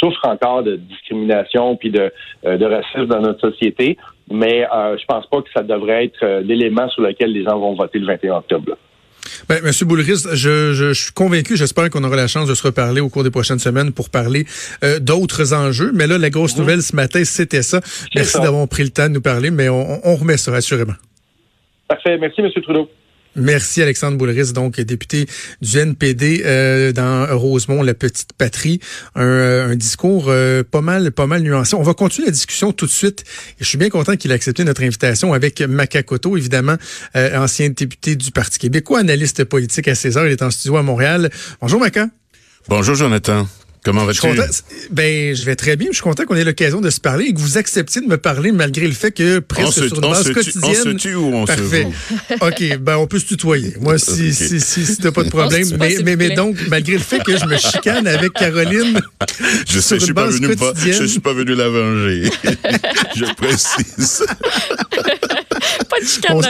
souffrent 0.00 0.26
encore 0.26 0.62
de 0.62 0.76
discrimination 0.76 1.76
puis 1.76 1.90
de, 1.90 2.12
euh, 2.46 2.56
de 2.56 2.64
racisme 2.64 3.06
dans 3.06 3.20
notre 3.20 3.50
société, 3.50 3.96
mais 4.30 4.66
euh, 4.72 4.96
je 4.98 5.04
pense 5.06 5.26
pas 5.26 5.42
que 5.42 5.48
ça 5.54 5.62
devrait 5.62 6.04
être 6.06 6.22
euh, 6.22 6.40
l'élément 6.40 6.88
sur 6.90 7.02
lequel 7.02 7.32
les 7.32 7.44
gens 7.44 7.58
vont 7.58 7.74
voter 7.74 7.98
le 7.98 8.06
21 8.06 8.36
octobre. 8.36 8.76
Ben, 9.48 9.62
Monsieur 9.62 9.86
Boulris, 9.86 10.24
je, 10.32 10.72
je, 10.72 10.92
suis 10.92 11.12
convaincu, 11.12 11.56
j'espère 11.56 11.90
qu'on 11.90 12.04
aura 12.04 12.16
la 12.16 12.26
chance 12.26 12.48
de 12.48 12.54
se 12.54 12.62
reparler 12.62 13.00
au 13.00 13.08
cours 13.08 13.24
des 13.24 13.30
prochaines 13.30 13.58
semaines 13.58 13.92
pour 13.92 14.10
parler 14.10 14.44
euh, 14.84 14.98
d'autres 14.98 15.52
enjeux. 15.52 15.90
Mais 15.94 16.06
là, 16.06 16.18
la 16.18 16.30
grosse 16.30 16.54
mhm. 16.54 16.62
nouvelle 16.62 16.82
ce 16.82 16.96
matin, 16.96 17.24
c'était 17.24 17.62
ça. 17.62 17.80
Merci 18.14 18.40
d'avoir 18.40 18.66
pris 18.68 18.84
le 18.84 18.90
temps 18.90 19.08
de 19.08 19.14
nous 19.14 19.20
parler, 19.20 19.50
mais 19.50 19.68
on, 19.68 20.00
on 20.04 20.16
remet 20.16 20.36
ça 20.36 20.54
assurément. 20.54 20.94
Parfait. 21.88 22.16
Merci, 22.18 22.42
Monsieur 22.42 22.62
Trudeau. 22.62 22.88
Merci 23.36 23.80
Alexandre 23.80 24.18
Boulris, 24.18 24.52
donc 24.52 24.80
député 24.80 25.26
du 25.62 25.78
NPD 25.78 26.42
euh, 26.44 26.92
dans 26.92 27.26
Rosemont, 27.38 27.82
la 27.82 27.94
petite 27.94 28.32
patrie. 28.32 28.80
Un, 29.14 29.22
euh, 29.22 29.74
discours 29.76 30.26
euh, 30.28 30.64
pas 30.68 30.80
mal, 30.80 31.12
pas 31.12 31.26
mal 31.26 31.42
nuancé. 31.42 31.76
On 31.76 31.82
va 31.82 31.94
continuer 31.94 32.26
la 32.26 32.32
discussion 32.32 32.72
tout 32.72 32.86
de 32.86 32.90
suite. 32.90 33.24
je 33.60 33.64
suis 33.64 33.78
bien 33.78 33.88
content 33.88 34.16
qu'il 34.16 34.32
ait 34.32 34.34
accepté 34.34 34.64
notre 34.64 34.82
invitation 34.82 35.32
avec 35.32 35.60
Macacoto, 35.60 36.36
évidemment, 36.36 36.76
ancien 37.14 37.68
député 37.68 38.16
du 38.16 38.32
Parti 38.32 38.58
québécois, 38.58 39.00
analyste 39.00 39.44
politique 39.44 39.86
à 39.88 39.94
César. 39.94 40.26
Il 40.26 40.32
est 40.32 40.42
en 40.42 40.50
studio 40.50 40.76
à 40.76 40.82
Montréal. 40.82 41.30
Bonjour 41.60 41.80
Maca. 41.80 42.08
Bonjour 42.68 42.94
Jonathan. 42.94 43.46
Comment 43.84 44.04
vas-tu? 44.04 44.20
Ben, 44.90 45.34
je 45.34 45.44
vais 45.44 45.56
très 45.56 45.76
bien. 45.76 45.88
Je 45.90 45.94
suis 45.94 46.02
content 46.02 46.24
qu'on 46.24 46.36
ait 46.36 46.44
l'occasion 46.44 46.80
de 46.80 46.90
se 46.90 47.00
parler 47.00 47.26
et 47.26 47.32
que 47.34 47.38
vous 47.38 47.56
acceptiez 47.56 48.02
de 48.02 48.06
me 48.06 48.18
parler 48.18 48.52
malgré 48.52 48.86
le 48.86 48.92
fait 48.92 49.10
que 49.10 49.38
presque 49.38 49.72
sur 49.72 49.94
une 49.94 50.00
base 50.00 50.30
quotidienne. 50.32 50.74
on 50.80 50.84
se 50.84 50.88
tue 50.96 51.14
ou 51.14 51.34
on 51.34 51.46
Parfait. 51.46 51.86
se 52.28 52.34
OK, 52.46 52.78
ben 52.78 52.96
on 52.98 53.06
peut 53.06 53.18
se 53.18 53.26
tutoyer. 53.26 53.74
Moi, 53.80 53.98
si, 53.98 54.34
si, 54.34 54.60
si, 54.60 54.84
si 54.84 54.96
t'as 54.98 55.12
pas 55.12 55.24
de 55.24 55.28
problème. 55.30 55.66
mais, 55.78 55.96
mais, 56.04 56.16
mais, 56.16 56.30
donc, 56.30 56.56
malgré 56.68 56.94
le 56.94 56.98
fait 56.98 57.22
que 57.22 57.36
je 57.38 57.46
me 57.46 57.56
chicane 57.56 58.06
avec 58.06 58.34
Caroline. 58.34 59.00
je 59.66 59.80
sais, 59.80 59.98
je 59.98 60.04
suis 60.04 60.14
pas 60.14 60.26
venu 60.26 60.48
je 60.76 61.04
suis 61.06 61.20
pas 61.20 61.32
venu 61.32 61.54
la 61.54 61.68
venger. 61.68 62.30
je 63.16 63.34
précise. 63.34 64.24
Pas 66.00 66.04
de 66.04 66.08
chicane 66.08 66.36
on, 66.36 66.40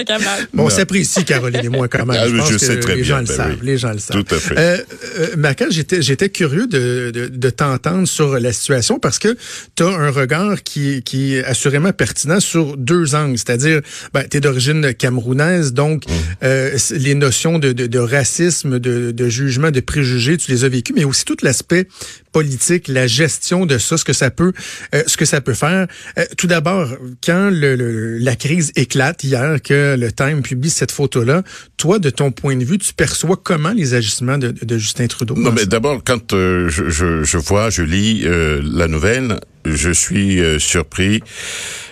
dans 0.59 0.65
On 0.65 0.71
s'apprécie, 0.71 1.25
Caroline 1.25 1.65
et 1.65 1.69
moi, 1.69 1.89
quand 1.89 2.07
même. 2.07 2.19
Ah, 2.21 2.29
je, 2.29 2.37
pense 2.37 2.57
sais 2.57 2.77
que 2.77 2.81
très 2.81 2.97
les 2.97 3.03
bien. 3.03 3.17
Gens 3.17 3.19
le 3.21 3.27
ben 3.27 3.35
savent, 3.35 3.59
Les 3.63 3.79
gens 3.79 3.93
le 3.93 3.99
savent. 3.99 4.23
Tout 4.23 4.35
à 4.35 4.39
fait. 4.39 4.59
Euh, 4.59 4.79
euh, 5.19 5.71
j'étais, 5.71 6.03
j'étais 6.03 6.29
curieux 6.29 6.67
de, 6.67 7.11
de, 7.13 7.29
de 7.29 7.51
t'entendre 7.51 8.07
sur 8.07 8.39
la 8.39 8.53
situation 8.53 8.99
parce 8.99 9.19
que 9.19 9.37
tu 9.77 9.83
as 9.83 9.89
un 9.89 10.11
regard 10.11 10.63
qui, 10.63 11.03
qui 11.03 11.37
est 11.37 11.45
assurément 11.45 11.93
pertinent 11.93 12.41
sur 12.41 12.77
deux 12.77 13.15
angles. 13.15 13.39
C'est-à-dire, 13.39 13.81
ben, 14.13 14.25
tu 14.29 14.37
es 14.37 14.41
d'origine 14.41 14.95
camerounaise, 14.95 15.73
donc 15.73 16.07
mmh. 16.07 16.11
euh, 16.45 16.79
les 16.93 17.15
notions 17.15 17.59
de, 17.59 17.73
de, 17.73 17.87
de 17.87 17.99
racisme, 17.99 18.79
de, 18.79 19.11
de, 19.11 19.29
jugement, 19.29 19.71
de 19.71 19.81
préjugés, 19.81 20.37
tu 20.37 20.51
les 20.51 20.65
as 20.65 20.69
vécues, 20.69 20.93
mais 20.95 21.05
aussi 21.05 21.25
tout 21.25 21.37
l'aspect 21.43 21.87
politique, 22.33 22.89
la 22.89 23.07
gestion 23.07 23.67
de 23.67 23.79
ça, 23.79 23.97
ce 23.97 24.05
que 24.05 24.13
ça 24.13 24.31
peut, 24.31 24.53
euh, 24.95 25.03
ce 25.07 25.17
que 25.17 25.25
ça 25.25 25.41
peut 25.41 25.55
faire. 25.55 25.87
Euh, 26.19 26.25
tout 26.37 26.47
d'abord, 26.47 26.89
quand 27.25 27.51
le, 27.51 28.19
la 28.19 28.37
crise 28.37 28.73
éclate 28.77 29.25
hier, 29.41 29.63
que 29.63 29.97
le 29.99 30.13
Time 30.13 30.43
publie 30.43 30.71
cette 30.71 30.93
photo-là, 30.93 31.43
toi, 31.77 31.99
de 31.99 32.11
ton 32.11 32.31
point 32.33 32.57
de 32.57 32.65
vue, 32.65 32.79
tu 32.79 32.93
perçois 32.95 33.37
comment 33.43 33.73
les 33.73 33.95
agissements 33.95 34.39
de, 34.39 34.51
de 34.51 34.79
Justin 34.79 35.07
Trudeau? 35.07 35.35
Non, 35.37 35.53
mais 35.53 35.67
d'abord, 35.67 36.03
quand 36.05 36.33
euh, 36.33 36.69
je, 36.69 36.89
je, 36.89 37.25
je, 37.25 37.39
vois, 37.39 37.71
je 37.71 37.83
lis 37.83 38.25
la 38.63 38.89
nouvelle, 38.89 39.41
je 39.65 39.91
suis 39.91 40.41
surpris 40.59 41.21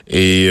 et 0.08 0.48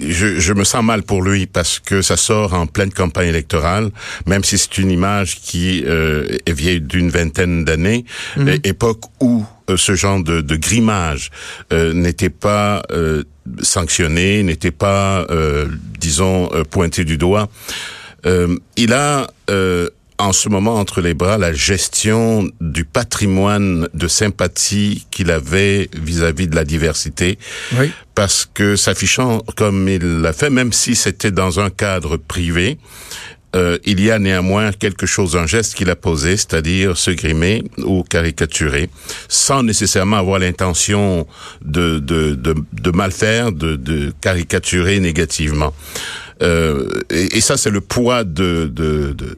je, 0.00 0.40
je, 0.40 0.52
me 0.52 0.64
sens 0.64 0.84
mal 0.84 1.02
pour 1.02 1.22
lui 1.22 1.46
parce 1.46 1.78
que 1.78 2.02
ça 2.02 2.16
sort 2.16 2.54
en 2.54 2.66
pleine 2.66 2.92
campagne 2.92 3.28
électorale, 3.28 3.90
même 4.26 4.44
si 4.44 4.58
c'est 4.58 4.78
une 4.78 4.90
image 4.90 5.40
qui 5.40 5.84
euh, 5.86 6.26
est 6.46 6.52
vieille 6.52 6.80
d'une 6.80 7.10
vingtaine 7.10 7.64
d'années, 7.64 8.04
mhm. 8.36 8.58
époque 8.64 9.04
où 9.20 9.44
euh, 9.70 9.76
ce 9.76 9.94
genre 9.94 10.22
de, 10.22 10.40
de 10.40 10.56
grimage 10.56 11.30
euh, 11.72 11.92
n'était 11.92 12.30
pas 12.30 12.82
euh, 12.90 13.24
sanctionné, 13.60 14.42
n'était 14.42 14.70
pas, 14.70 15.26
disons, 15.98 16.48
pointé 16.70 17.04
du 17.04 17.18
doigt. 17.18 17.48
il 18.76 18.92
a 18.92 19.26
en 20.18 20.32
ce 20.32 20.48
moment 20.48 20.76
entre 20.76 21.00
les 21.00 21.14
bras 21.14 21.36
la 21.36 21.52
gestion 21.52 22.48
du 22.60 22.84
patrimoine 22.84 23.88
de 23.92 24.08
sympathie 24.08 25.06
qu'il 25.10 25.30
avait 25.30 25.88
vis-à-vis 25.94 26.46
de 26.46 26.54
la 26.54 26.64
diversité. 26.64 27.38
Oui. 27.76 27.90
Parce 28.14 28.48
que 28.52 28.76
s'affichant 28.76 29.42
comme 29.56 29.88
il 29.88 30.20
l'a 30.20 30.32
fait, 30.32 30.50
même 30.50 30.72
si 30.72 30.94
c'était 30.94 31.30
dans 31.32 31.60
un 31.60 31.70
cadre 31.70 32.16
privé, 32.16 32.78
euh, 33.54 33.78
il 33.84 34.00
y 34.00 34.10
a 34.10 34.18
néanmoins 34.18 34.72
quelque 34.72 35.06
chose, 35.06 35.36
un 35.36 35.46
geste 35.46 35.74
qu'il 35.74 35.90
a 35.90 35.96
posé, 35.96 36.36
c'est-à-dire 36.36 36.96
se 36.96 37.10
grimer 37.10 37.62
ou 37.78 38.02
caricaturer, 38.02 38.88
sans 39.28 39.62
nécessairement 39.62 40.16
avoir 40.16 40.38
l'intention 40.38 41.26
de, 41.64 41.98
de, 41.98 42.34
de, 42.34 42.54
de, 42.72 42.90
mal 42.90 43.12
faire, 43.12 43.52
de, 43.52 43.76
de 43.76 44.12
caricaturer 44.20 45.00
négativement. 45.00 45.74
Euh, 46.42 46.88
et, 47.10 47.36
et, 47.36 47.40
ça, 47.40 47.56
c'est 47.56 47.70
le 47.70 47.80
poids 47.80 48.24
de, 48.24 48.70
de, 48.72 49.12
de 49.12 49.36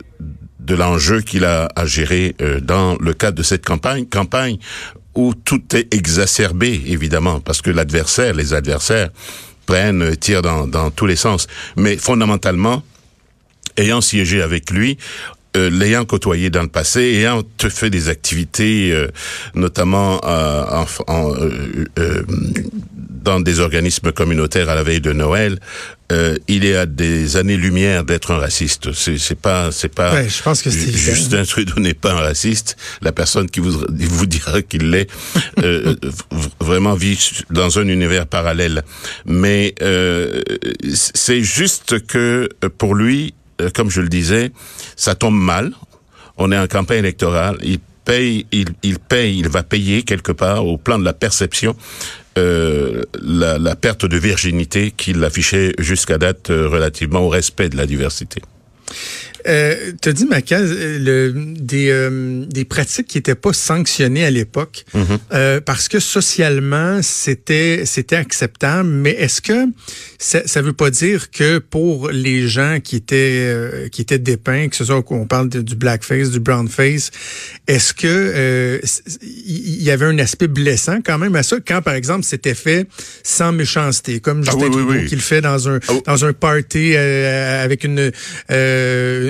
de 0.64 0.74
l'enjeu 0.74 1.20
qu'il 1.20 1.44
a 1.44 1.68
à 1.76 1.84
gérer 1.84 2.34
euh, 2.40 2.60
dans 2.60 2.96
le 2.98 3.12
cadre 3.12 3.36
de 3.36 3.42
cette 3.42 3.64
campagne, 3.64 4.06
campagne 4.06 4.56
où 5.14 5.34
tout 5.34 5.62
est 5.76 5.92
exacerbé, 5.94 6.82
évidemment, 6.86 7.40
parce 7.40 7.60
que 7.60 7.70
l'adversaire, 7.70 8.34
les 8.34 8.54
adversaires 8.54 9.10
prennent, 9.66 10.16
tirent 10.16 10.42
dans, 10.42 10.66
dans 10.66 10.90
tous 10.90 11.06
les 11.06 11.16
sens. 11.16 11.46
Mais 11.76 11.96
fondamentalement, 11.96 12.82
ayant 13.76 14.00
siégé 14.00 14.42
avec 14.42 14.70
lui, 14.70 14.98
euh, 15.56 15.70
l'ayant 15.70 16.04
côtoyé 16.04 16.50
dans 16.50 16.62
le 16.62 16.68
passé, 16.68 17.00
ayant 17.00 17.42
fait 17.68 17.90
des 17.90 18.08
activités, 18.08 18.90
euh, 18.92 19.08
notamment 19.54 20.20
en, 20.24 20.84
en, 21.06 21.34
dans 23.24 23.40
des 23.40 23.60
organismes 23.60 24.12
communautaires 24.12 24.68
à 24.68 24.74
la 24.74 24.82
veille 24.82 25.00
de 25.00 25.12
Noël, 25.12 25.58
euh, 26.12 26.36
il 26.48 26.64
est 26.66 26.76
à 26.76 26.86
des 26.86 27.36
années-lumière 27.36 28.04
d'être 28.04 28.30
un 28.30 28.36
raciste. 28.36 28.92
C'est, 28.92 29.16
c'est 29.16 29.38
pas, 29.38 29.72
c'est 29.72 29.88
pas. 29.88 30.12
Ouais, 30.12 30.28
je 30.28 30.42
pense 30.42 30.60
que 30.60 30.70
Justin 30.70 31.44
Trudeau 31.44 31.80
n'est 31.80 31.94
pas 31.94 32.12
un 32.12 32.20
raciste. 32.20 32.76
La 33.00 33.12
personne 33.12 33.48
qui 33.48 33.60
vous 33.60 33.72
vous 33.88 34.26
dira 34.26 34.60
qu'il 34.60 34.90
l'est 34.90 35.08
euh, 35.62 35.96
vraiment 36.60 36.94
vit 36.94 37.18
dans 37.50 37.78
un 37.78 37.88
univers 37.88 38.26
parallèle. 38.26 38.82
Mais 39.24 39.74
euh, 39.80 40.42
c'est 40.92 41.42
juste 41.42 42.06
que 42.06 42.50
pour 42.76 42.94
lui, 42.94 43.34
euh, 43.60 43.70
comme 43.74 43.90
je 43.90 44.00
le 44.00 44.08
disais, 44.08 44.52
ça 44.96 45.14
tombe 45.14 45.38
mal. 45.38 45.72
On 46.36 46.50
est 46.52 46.58
en 46.58 46.66
campagne 46.66 46.98
électorale. 46.98 47.58
Il 47.62 47.78
paye, 48.04 48.46
il, 48.52 48.98
paye, 48.98 49.38
il 49.38 49.48
va 49.48 49.62
payer 49.62 50.02
quelque 50.02 50.32
part 50.32 50.66
au 50.66 50.76
plan 50.76 50.98
de 50.98 51.04
la 51.04 51.12
perception 51.12 51.76
euh, 52.36 53.02
la, 53.22 53.58
la, 53.58 53.76
perte 53.76 54.06
de 54.06 54.16
virginité 54.16 54.90
qu'il 54.90 55.22
affichait 55.22 55.72
jusqu'à 55.78 56.18
date 56.18 56.50
euh, 56.50 56.68
relativement 56.68 57.20
au 57.20 57.28
respect 57.28 57.68
de 57.68 57.76
la 57.76 57.86
diversité. 57.86 58.42
Euh, 59.46 59.92
tu 60.00 60.08
as 60.08 60.12
dit, 60.12 60.24
Maca, 60.24 60.58
euh, 60.58 60.98
le, 60.98 61.54
des, 61.58 61.90
euh, 61.90 62.44
des 62.46 62.64
pratiques 62.64 63.08
qui 63.08 63.18
n'étaient 63.18 63.34
pas 63.34 63.52
sanctionnées 63.52 64.24
à 64.24 64.30
l'époque 64.30 64.84
mm-hmm. 64.94 65.18
euh, 65.32 65.60
parce 65.60 65.88
que 65.88 66.00
socialement, 66.00 67.00
c'était 67.02 67.82
c'était 67.84 68.16
acceptable. 68.16 68.88
Mais 68.88 69.10
est-ce 69.10 69.42
que 69.42 69.66
ça 70.18 70.60
ne 70.60 70.66
veut 70.66 70.72
pas 70.72 70.90
dire 70.90 71.30
que 71.30 71.58
pour 71.58 72.10
les 72.10 72.48
gens 72.48 72.78
qui 72.82 72.96
étaient 72.96 73.44
euh, 73.46 73.88
qui 73.88 74.00
étaient 74.00 74.18
dépeints, 74.18 74.68
que 74.68 74.76
ce 74.76 74.84
soit 74.84 75.02
qu'on 75.02 75.26
parle 75.26 75.48
de, 75.48 75.60
du 75.60 75.76
blackface, 75.76 76.30
du 76.30 76.40
brownface, 76.40 77.10
est-ce 77.66 77.92
que 77.92 78.80
il 79.22 79.82
y 79.82 79.90
avait 79.90 80.06
un 80.06 80.18
aspect 80.18 80.48
blessant 80.48 80.98
quand 81.04 81.18
même 81.18 81.36
à 81.36 81.42
ça 81.42 81.56
quand, 81.66 81.82
par 81.82 81.94
exemple, 81.94 82.24
c'était 82.24 82.54
fait 82.54 82.86
sans 83.22 83.52
méchanceté, 83.52 84.20
comme 84.20 84.42
ah 84.46 84.50
Justin 84.50 84.70
ah, 84.72 84.76
oui, 84.88 85.06
oui, 85.10 85.18
fait 85.18 85.40
dans 85.40 85.68
un, 85.68 85.80
ah 85.88 85.92
dans 86.06 86.24
un 86.24 86.32
party 86.32 86.96
avec 86.96 87.84
une 87.84 88.10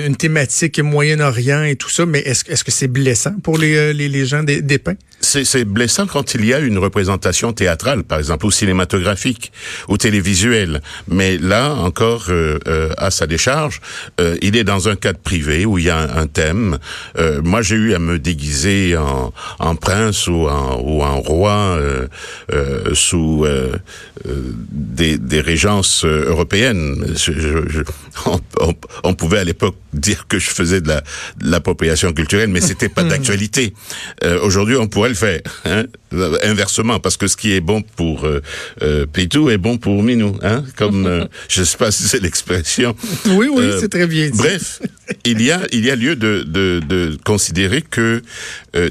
une 0.05 0.15
thématique 0.15 0.79
Moyen-Orient 0.79 1.63
et 1.63 1.75
tout 1.75 1.89
ça, 1.89 2.05
mais 2.05 2.19
est-ce 2.19 2.49
est 2.49 2.55
-ce 2.55 2.63
que 2.63 2.71
c'est 2.71 2.87
blessant 2.87 3.35
pour 3.43 3.57
les, 3.57 3.75
euh, 3.75 4.25
gens 4.25 4.43
des, 4.43 4.61
des 4.61 4.77
pins? 4.77 4.95
C'est 5.21 5.65
blessant 5.65 6.05
quand 6.05 6.35
il 6.35 6.45
y 6.45 6.53
a 6.53 6.59
une 6.59 6.77
représentation 6.77 7.51
théâtrale, 7.51 8.03
par 8.03 8.19
exemple, 8.19 8.45
ou 8.45 8.51
cinématographique, 8.51 9.51
ou 9.87 9.97
télévisuelle. 9.97 10.81
Mais 11.07 11.37
là, 11.37 11.73
encore, 11.73 12.25
euh, 12.29 12.59
euh, 12.67 12.91
à 12.97 13.09
sa 13.09 13.25
décharge, 13.25 13.81
il 14.41 14.55
est 14.55 14.63
dans 14.63 14.87
un 14.87 14.95
cadre 14.95 15.17
privé 15.19 15.65
où 15.65 15.79
il 15.79 15.85
y 15.85 15.89
a 15.89 15.97
un, 15.97 16.27
thème. 16.27 16.77
Moi, 17.43 17.61
j'ai 17.61 17.75
eu 17.75 17.93
à 17.93 17.99
me 17.99 18.19
déguiser 18.19 18.95
en, 18.97 19.75
prince 19.75 20.27
ou 20.27 20.47
en, 20.47 21.21
roi 21.21 21.79
sous 22.93 23.45
des, 24.71 25.41
régences 25.41 26.05
européennes. 26.05 27.15
On, 29.03 29.13
pouvait 29.13 29.39
à 29.39 29.43
l'époque 29.43 29.75
dire 29.99 30.27
que 30.27 30.39
je 30.39 30.49
faisais 30.49 30.81
de 30.81 30.93
l'appropriation 31.41 32.13
culturelle, 32.13 32.49
mais 32.49 32.61
c'était 32.61 32.89
pas 32.89 33.03
d'actualité. 33.11 33.73
Aujourd'hui, 34.41 34.75
on 34.75 34.87
pourrait 34.87 35.09
le 35.09 35.15
faire. 35.15 35.41
Hein 35.65 35.85
inversement, 36.43 36.99
parce 36.99 37.17
que 37.17 37.27
ce 37.27 37.35
qui 37.35 37.53
est 37.53 37.61
bon 37.61 37.81
pour 37.81 38.25
euh, 38.25 38.41
euh, 38.81 39.05
Pitou 39.05 39.49
est 39.49 39.57
bon 39.57 39.77
pour 39.77 40.01
Minou. 40.03 40.37
Hein 40.41 40.63
Comme, 40.75 41.05
euh, 41.05 41.25
je 41.49 41.63
sais 41.63 41.77
pas 41.77 41.91
si 41.91 42.03
c'est 42.03 42.21
l'expression. 42.21 42.95
Oui, 43.27 43.47
oui, 43.51 43.71
c'est 43.79 43.89
très 43.89 44.07
bien 44.07 44.29
dit. 44.29 44.37
Bref, 44.37 44.81
il 45.25 45.41
y 45.41 45.51
a, 45.51 45.61
il 45.71 45.85
y 45.85 45.91
a 45.91 45.95
lieu 45.95 46.15
de, 46.15 46.43
de, 46.43 46.81
de 46.87 47.17
considérer 47.23 47.81
que 47.81 48.21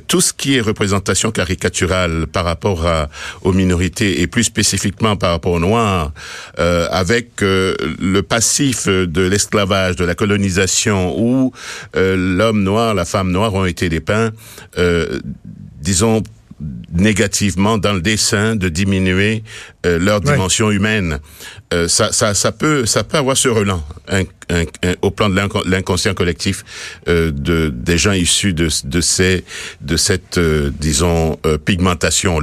tout 0.07 0.21
ce 0.21 0.33
qui 0.33 0.57
est 0.57 0.61
représentation 0.61 1.31
caricaturale 1.31 2.27
par 2.27 2.45
rapport 2.45 2.87
à, 2.87 3.11
aux 3.43 3.53
minorités 3.53 4.23
et 4.23 4.27
plus 4.27 4.45
spécifiquement 4.45 5.17
par 5.17 5.31
rapport 5.31 5.53
aux 5.53 5.61
Noirs, 5.61 6.13
avec 6.57 7.41
le 7.41 8.21
passif 8.23 8.87
de 8.89 9.23
l'esclavage, 9.23 9.97
de 9.97 10.05
la 10.05 10.15
colonisation, 10.15 11.15
où 11.19 11.53
l'homme 11.95 12.63
noir, 12.63 12.95
la 12.95 13.05
femme 13.05 13.31
noire 13.31 13.53
ont 13.55 13.67
été 13.67 13.89
dépeints 13.89 14.31
disons, 15.85 16.23
négativement 16.93 17.79
dans 17.79 17.93
le 17.93 18.01
dessin 18.01 18.57
de 18.57 18.69
diminuer 18.69 19.43
euh, 19.85 19.99
leur 19.99 20.21
dimension 20.21 20.71
humaine. 20.71 21.19
Euh, 21.73 21.89
ça, 21.89 22.13
ça, 22.13 22.35
ça 22.35 22.53
peut, 22.53 22.87
ça 22.87 23.05
peut 23.05 23.19
avoir 23.19 23.37
ce 23.37 23.49
relent 23.49 23.83
au 25.03 25.11
plan 25.11 25.29
de 25.29 25.69
l'inconscient 25.69 26.15
collectif 26.15 26.65
euh, 27.09 27.31
de 27.33 27.69
des 27.75 27.99
gens 27.99 28.13
issus 28.13 28.53
de, 28.53 28.69
de 28.85 29.01
ces, 29.01 29.45
de 29.81 29.97
cette, 29.97 30.39
euh, 30.39 30.71
disons, 30.79 31.39
pigmentation 31.65 32.41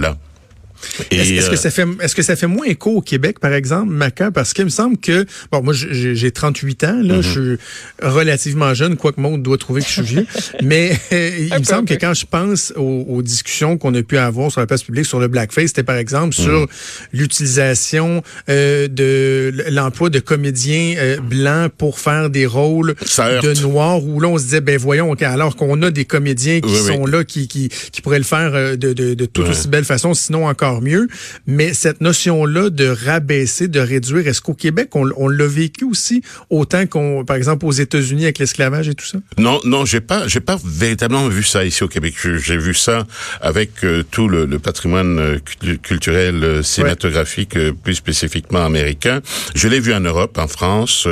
Est-ce 1.12 1.50
que 1.50 1.54
euh, 1.54 1.58
ça 1.58 1.72
fait 1.72 1.86
est-ce 2.02 2.16
que 2.16 2.22
ça 2.22 2.36
fait 2.36 2.48
moins 2.48 2.66
écho 2.66 2.92
au 2.92 3.02
Québec 3.02 3.40
par 3.40 3.54
exemple 3.54 3.92
Maca 3.92 4.32
parce 4.32 4.54
qu'il 4.54 4.66
me 4.66 4.70
semble 4.70 4.98
que 4.98 5.26
bon 5.52 5.62
moi 5.64 5.74
j'ai 5.74 6.32
38 6.32 6.84
ans 6.84 7.00
là, 7.02 7.18
mm-hmm. 7.18 7.22
je 7.22 7.30
suis 7.30 7.58
relativement 8.02 8.74
jeune 8.74 8.98
quoique 8.98 9.20
monde 9.20 9.44
doit 9.44 9.58
trouver 9.58 9.82
que 9.82 9.88
je 9.88 9.94
suis 9.94 10.02
vieux, 10.02 10.26
mais 10.64 10.98
il 11.12 11.54
me 11.58 11.64
semble 11.64 11.88
que 11.88 11.94
quand 11.94 12.14
je 12.14 12.26
pense 12.26 12.74
aux, 12.76 13.22
discussions 13.22 13.78
qu'on 13.78 13.94
a 13.94 14.02
pu 14.02 14.18
avoir 14.18 14.52
sur 14.52 14.62
la 14.62 14.68
place 14.68 14.84
publique 14.84 15.06
sur 15.06 15.20
le 15.20 15.28
blackface, 15.28 15.68
c'était 15.68 15.84
par 15.84 15.98
exemple 15.98 16.34
sur 16.34 16.66
mm-hmm. 16.66 17.08
l'utilisation 17.14 18.24
euh, 18.50 18.88
de 18.88 19.54
l'emploi 19.70 20.10
de 20.10 20.20
comédiens 20.20 20.96
euh, 20.98 21.18
blancs 21.18 21.72
pour 21.78 22.00
faire 22.00 22.30
des 22.30 22.46
rôles 22.46 22.96
de 22.96 23.62
noirs 23.62 24.04
où 24.04 24.20
là 24.20 24.28
on 24.30 24.38
se 24.38 24.44
disait 24.44 24.62
ben 24.62 24.78
voyons 24.78 25.14
alors 25.22 25.56
qu'on 25.56 25.82
a 25.84 25.92
des 25.92 26.06
comédiens 26.06 26.62
qui 26.62 26.76
sont 26.76 27.06
là 27.06 27.24
qui, 27.24 27.48
qui, 27.48 27.70
qui 27.92 28.02
pourraient 28.02 28.18
le 28.18 28.24
faire 28.24 28.52
de, 28.52 28.94
de, 28.94 29.14
de 29.14 29.26
toute 29.26 29.50
aussi 29.50 29.68
belle 29.68 29.84
façon 29.84 30.14
sinon 30.14 30.48
encore 30.48 30.71
mieux. 30.80 31.08
Mais 31.48 31.74
cette 31.74 32.00
notion-là 32.00 32.70
de 32.70 32.88
rabaisser, 32.88 33.68
de 33.68 33.80
réduire, 33.80 34.28
est-ce 34.28 34.42
qu'au 34.42 34.54
Québec, 34.54 34.96
on, 34.96 35.10
on 35.18 35.28
l'a 35.28 35.48
vécu 35.48 35.84
aussi 35.84 36.22
autant 36.50 36.86
qu'on, 36.88 37.26
par 37.26 37.36
exemple, 37.36 37.66
aux 37.66 37.72
États-Unis 37.72 38.24
avec 38.24 38.40
l'esclavage 38.40 38.88
et 38.88 38.96
tout 38.96 39.06
ça? 39.06 39.18
Non, 39.38 39.60
non, 39.66 39.86
j'ai 39.86 40.02
pas, 40.02 40.28
j'ai 40.28 40.40
pas 40.40 40.58
véritablement 40.64 41.28
vu 41.28 41.44
ça 41.44 41.66
ici 41.66 41.84
au 41.84 41.88
Québec. 41.88 42.16
J'ai 42.22 42.58
vu 42.58 42.74
ça 42.74 43.06
avec 43.42 43.84
euh, 43.84 44.04
tout 44.10 44.28
le, 44.28 44.46
le, 44.46 44.60
patrimoine 44.60 45.20
euh, 45.20 45.40
culturel 45.82 46.44
euh, 46.44 46.64
cinématographique, 46.64 47.58
plus 47.84 47.96
spécifiquement 47.96 48.64
américain. 48.64 49.22
Je 49.56 49.68
l'ai 49.68 49.80
vu 49.80 49.94
en 49.94 50.00
Europe, 50.00 50.38
en 50.38 50.48
France, 50.48 51.08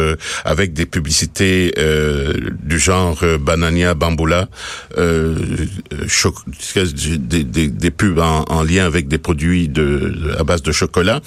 avec 0.46 0.74
des 0.74 0.86
publicités 0.86 1.74
du 2.64 2.80
genre 2.80 3.24
Banania 3.40 3.94
Bamboula, 3.94 4.48
des, 4.98 5.36
des, 7.44 7.68
des, 7.68 7.92
pubs 7.92 8.20
en, 8.20 8.44
en 8.44 8.64
lien 8.64 8.86
avec 8.86 9.08
des 9.08 9.18
produits 9.18 9.49
de, 9.68 10.36
à 10.38 10.44
base 10.44 10.62
de 10.62 10.72
chocolat, 10.72 11.22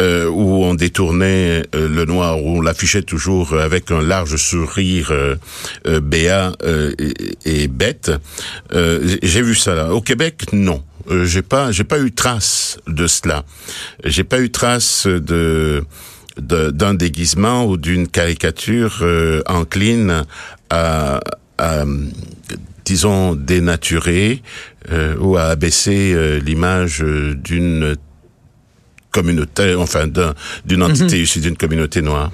euh, 0.00 0.26
où 0.28 0.64
on 0.64 0.74
détournait 0.74 1.62
euh, 1.74 1.88
le 1.88 2.04
noir, 2.04 2.42
où 2.42 2.58
on 2.58 2.60
l'affichait 2.60 3.02
toujours 3.02 3.54
avec 3.54 3.90
un 3.90 4.02
large 4.02 4.36
sourire 4.36 5.10
euh, 5.10 6.00
béat 6.00 6.52
et, 7.44 7.68
bête. 7.68 8.12
j'ai 8.72 9.42
vu 9.42 9.54
ça 9.54 9.74
là. 9.74 9.92
Au 9.92 10.00
Québec, 10.00 10.46
non. 10.52 10.82
j'ai 11.24 11.42
pas, 11.42 11.72
j'ai 11.72 11.84
pas 11.84 11.98
eu 11.98 12.12
trace 12.12 12.78
de 12.86 13.06
cela. 13.06 13.44
J'ai 14.04 14.24
pas 14.24 14.40
eu 14.40 14.50
trace 14.50 15.06
de 15.06 15.84
d'un 16.36 16.94
déguisement 16.94 17.64
ou 17.64 17.76
d'une 17.76 18.08
caricature 18.08 19.04
encline 19.46 20.24
à, 20.68 21.20
à 21.58 21.84
disons, 22.84 23.34
dénaturer 23.34 24.42
euh, 24.90 25.16
ou 25.18 25.36
à 25.36 25.44
abaisser 25.44 26.12
euh, 26.14 26.38
l'image 26.38 27.02
euh, 27.02 27.34
d'une 27.34 27.96
communauté, 29.10 29.74
enfin 29.74 30.06
d'une 30.64 30.82
entité 30.82 31.16
mhm. 31.16 31.22
issue 31.22 31.40
d'une 31.40 31.56
communauté 31.56 32.02
noire. 32.02 32.30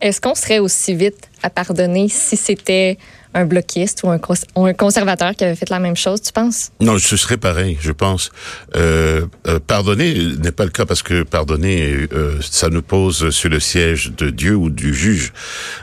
Est-ce 0.00 0.20
qu'on 0.20 0.34
serait 0.34 0.60
aussi 0.60 0.94
vite 0.94 1.28
à 1.42 1.50
pardonner 1.50 2.08
si 2.08 2.36
c'était 2.36 2.98
un 3.34 3.44
bloquiste 3.44 4.04
ou 4.04 4.10
un, 4.10 4.72
conservateur 4.72 5.34
qui 5.34 5.44
avait 5.44 5.54
fait 5.54 5.68
la 5.70 5.80
même 5.80 5.96
chose, 5.96 6.22
tu 6.22 6.32
penses? 6.32 6.70
Non, 6.80 6.98
ce 6.98 7.16
serait 7.16 7.36
pareil, 7.36 7.76
je 7.80 7.92
pense. 7.92 8.30
Euh, 8.76 9.26
euh, 9.46 9.58
pardonner 9.58 10.14
n'est 10.38 10.52
pas 10.52 10.64
le 10.64 10.70
cas 10.70 10.86
parce 10.86 11.02
que 11.02 11.24
pardonner, 11.24 12.06
euh, 12.12 12.38
ça 12.40 12.68
nous 12.68 12.82
pose 12.82 13.30
sur 13.30 13.50
le 13.50 13.60
siège 13.60 14.12
de 14.16 14.30
Dieu 14.30 14.54
ou 14.54 14.70
du 14.70 14.94
juge. 14.94 15.32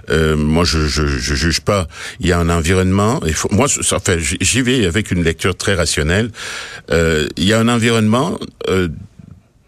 Euh, 0.09 0.35
moi, 0.35 0.63
je, 0.63 0.87
je, 0.87 1.05
je 1.05 1.35
juge 1.35 1.61
pas. 1.61 1.87
Il 2.19 2.27
y 2.27 2.31
a 2.31 2.39
un 2.39 2.49
environnement. 2.49 3.19
Il 3.25 3.33
faut, 3.33 3.49
moi, 3.51 3.67
j'y 3.67 4.61
vais 4.61 4.85
avec 4.85 5.11
une 5.11 5.23
lecture 5.23 5.55
très 5.55 5.75
rationnelle. 5.75 6.31
Il 6.91 7.43
y 7.43 7.53
a 7.53 7.59
un 7.59 7.67
environnement 7.67 8.39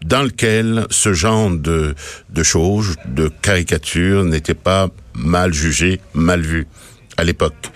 dans 0.04 0.22
lequel 0.22 0.86
ce 0.90 1.12
genre 1.12 1.50
de, 1.50 1.94
de 2.30 2.42
choses, 2.42 2.96
de 3.06 3.30
caricatures, 3.42 4.24
n'était 4.24 4.54
pas 4.54 4.88
mal 5.14 5.52
jugé, 5.52 6.00
mal 6.14 6.40
vu 6.40 6.66
à 7.18 7.24
l'époque. 7.24 7.70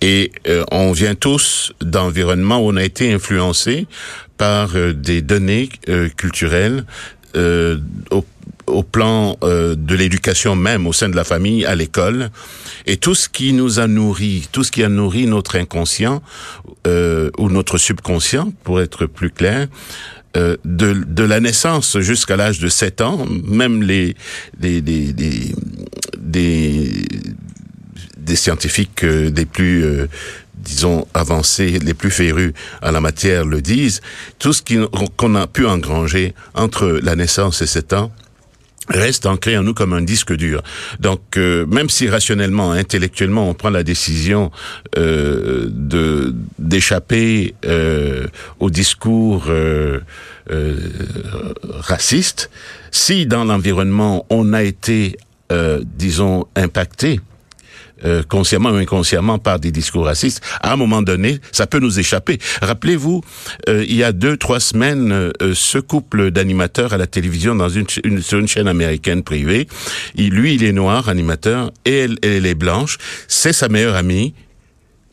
Et 0.00 0.32
euh, 0.48 0.64
on 0.72 0.90
vient 0.90 1.14
tous 1.14 1.72
d'environnements 1.80 2.58
où 2.58 2.72
on 2.72 2.76
a 2.76 2.82
été 2.82 3.12
influencé 3.12 3.86
par 4.38 4.74
euh, 4.74 4.92
des 4.92 5.22
données 5.22 5.68
euh, 5.88 6.08
culturelles 6.08 6.84
au, 8.10 8.24
au, 8.66 8.82
plan 8.82 9.36
de 9.42 9.94
l'éducation 9.94 10.56
même 10.56 10.86
au 10.86 10.94
sein 10.94 11.10
de 11.10 11.16
la 11.16 11.22
famille, 11.22 11.66
à 11.66 11.74
l'école, 11.74 12.30
et 12.86 12.96
tout 12.96 13.14
ce 13.14 13.28
qui 13.28 13.52
nous 13.52 13.78
a 13.78 13.86
nourri, 13.86 14.48
tout 14.52 14.64
ce 14.64 14.72
qui 14.72 14.82
a 14.82 14.88
nourri 14.88 15.26
notre 15.26 15.56
inconscient 15.56 16.22
ou 16.86 17.50
notre 17.50 17.76
subconscient, 17.76 18.54
pour 18.64 18.80
être 18.80 19.04
plus 19.04 19.28
clair, 19.28 19.68
de, 20.64 21.04
de, 21.04 21.22
la 21.24 21.40
naissance 21.40 21.98
jusqu'à 22.00 22.36
l'âge 22.36 22.60
de 22.60 22.68
7 22.68 23.00
ans, 23.00 23.26
même 23.44 23.82
les, 23.82 24.14
les, 24.60 24.80
les, 24.80 25.12
les 26.32 26.90
des 28.26 28.36
scientifiques 28.36 29.04
euh, 29.04 29.30
des 29.30 29.46
plus 29.46 29.84
euh, 29.84 30.08
disons 30.56 31.06
avancés, 31.14 31.78
les 31.78 31.94
plus 31.94 32.10
férus 32.10 32.52
en 32.82 32.90
la 32.90 33.00
matière 33.00 33.44
le 33.44 33.62
disent, 33.62 34.00
tout 34.38 34.52
ce 34.52 34.62
qu'on 35.16 35.34
a 35.36 35.46
pu 35.46 35.64
engranger 35.64 36.34
entre 36.54 36.98
la 37.02 37.14
naissance 37.14 37.62
et 37.62 37.66
7 37.66 37.92
ans 37.92 38.12
reste 38.88 39.26
ancré 39.26 39.56
en 39.56 39.62
nous 39.62 39.74
comme 39.74 39.92
un 39.92 40.02
disque 40.02 40.32
dur. 40.32 40.62
Donc, 41.00 41.36
euh, 41.36 41.66
même 41.66 41.88
si 41.88 42.08
rationnellement, 42.08 42.72
intellectuellement, 42.72 43.48
on 43.48 43.54
prend 43.54 43.70
la 43.70 43.82
décision 43.82 44.50
euh, 44.96 45.68
de 45.70 46.34
d'échapper 46.58 47.54
euh, 47.64 48.26
au 48.60 48.70
discours 48.70 49.46
euh, 49.48 50.00
raciste, 51.70 52.50
si 52.90 53.26
dans 53.26 53.44
l'environnement 53.44 54.26
on 54.30 54.52
a 54.52 54.62
été, 54.62 55.16
disons, 55.96 56.46
impacté, 56.54 57.20
euh, 58.04 58.22
consciemment 58.22 58.70
ou 58.70 58.74
inconsciemment 58.74 59.38
par 59.38 59.58
des 59.58 59.70
discours 59.70 60.04
racistes, 60.04 60.42
à 60.60 60.72
un 60.72 60.76
moment 60.76 61.02
donné, 61.02 61.40
ça 61.52 61.66
peut 61.66 61.78
nous 61.78 61.98
échapper. 61.98 62.38
Rappelez-vous, 62.60 63.22
euh, 63.68 63.84
il 63.88 63.96
y 63.96 64.04
a 64.04 64.12
deux, 64.12 64.36
trois 64.36 64.60
semaines, 64.60 65.12
euh, 65.12 65.32
ce 65.54 65.78
couple 65.78 66.30
d'animateurs 66.30 66.92
à 66.92 66.98
la 66.98 67.06
télévision 67.06 67.54
dans 67.54 67.68
une, 67.68 67.86
une, 68.04 68.20
sur 68.20 68.38
une 68.38 68.48
chaîne 68.48 68.68
américaine 68.68 69.22
privée, 69.22 69.66
il, 70.14 70.30
lui, 70.30 70.54
il 70.54 70.64
est 70.64 70.72
noir, 70.72 71.08
animateur, 71.08 71.70
et 71.84 71.96
elle, 71.96 72.18
elle 72.22 72.46
est 72.46 72.54
blanche, 72.54 72.98
c'est 73.28 73.52
sa 73.52 73.68
meilleure 73.68 73.96
amie, 73.96 74.34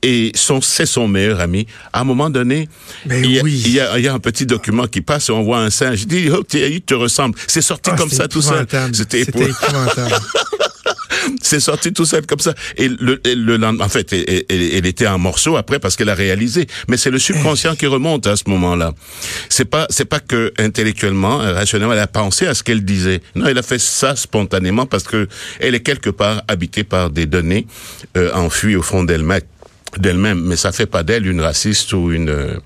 et 0.03 0.31
son 0.35 0.59
c'est 0.61 0.85
son 0.85 1.07
meilleur 1.07 1.39
ami. 1.39 1.65
À 1.93 2.01
un 2.01 2.03
moment 2.03 2.29
donné, 2.29 2.67
il, 3.09 3.31
y 3.31 3.39
a, 3.39 3.43
oui. 3.43 3.61
il, 3.65 3.71
y 3.71 3.79
a, 3.79 3.97
il 3.97 4.03
y 4.03 4.07
a 4.07 4.13
un 4.13 4.19
petit 4.19 4.45
document 4.45 4.85
qui 4.87 5.01
passe 5.01 5.29
et 5.29 5.31
on 5.31 5.43
voit 5.43 5.59
un 5.59 5.69
singe. 5.69 5.99
Je 5.99 6.05
dis, 6.05 6.29
oh, 6.29 6.43
il 6.53 6.81
te 6.81 6.93
ressemble. 6.93 7.39
C'est 7.47 7.61
sorti 7.61 7.89
Ah, 7.93 7.95
comme 7.95 8.09
ça 8.09 8.27
tout 8.27 8.41
seul. 8.41 8.67
C'était 8.91 9.21
épouvantable. 9.21 10.15
C'est 11.41 11.59
sorti 11.59 11.93
tout 11.93 12.05
seul 12.05 12.25
comme 12.25 12.39
ça. 12.39 12.53
Et 12.77 12.87
le, 12.89 13.21
et 13.27 13.35
le 13.35 13.57
lendemain, 13.57 13.85
en 13.85 13.89
fait, 13.89 14.11
elle, 14.13 14.43
elle- 14.49 14.61
elle 14.73 14.85
était 14.85 15.07
en 15.07 15.17
morceaux 15.19 15.55
après 15.57 15.79
parce 15.79 15.95
qu'elle 15.95 16.09
a 16.09 16.15
réalisé. 16.15 16.67
Mais 16.87 16.97
c'est 16.97 17.11
le 17.11 17.19
subconscient 17.19 17.75
qui 17.75 17.85
remonte 17.87 18.25
à 18.27 18.35
ce 18.35 18.43
moment-là. 18.47 18.93
C'est 19.49 19.65
pas, 19.65 19.85
c'est 19.89 20.05
pas 20.05 20.19
que 20.19 20.53
intellectuellement, 20.57 21.41
euh, 21.41 21.53
rationnellement, 21.53 21.93
elle 21.93 21.99
a 21.99 22.07
pensé 22.07 22.47
à 22.47 22.53
ce 22.53 22.63
qu'elle 22.63 22.83
disait. 22.83 23.21
Non, 23.35 23.45
elle 23.47 23.57
a 23.57 23.63
fait 23.63 23.79
ça 23.79 24.15
spontanément 24.15 24.85
parce 24.85 25.03
que 25.03 25.27
elle 25.59 25.75
est 25.75 25.81
quelque 25.81 26.09
part 26.09 26.41
habitée 26.47 26.83
par 26.83 27.09
des 27.09 27.25
données 27.25 27.67
euh, 28.17 28.31
enfuies 28.33 28.75
au 28.75 28.81
fond 28.81 29.03
d'elle-même. 29.03 29.41
D'elle-même, 29.97 30.41
mais 30.41 30.55
ça 30.55 30.71
fait 30.71 30.87
pas 30.87 31.03
d'elle 31.03 31.27
une 31.27 31.41
raciste 31.41 31.93
ou 31.93 32.11
une. 32.11 32.59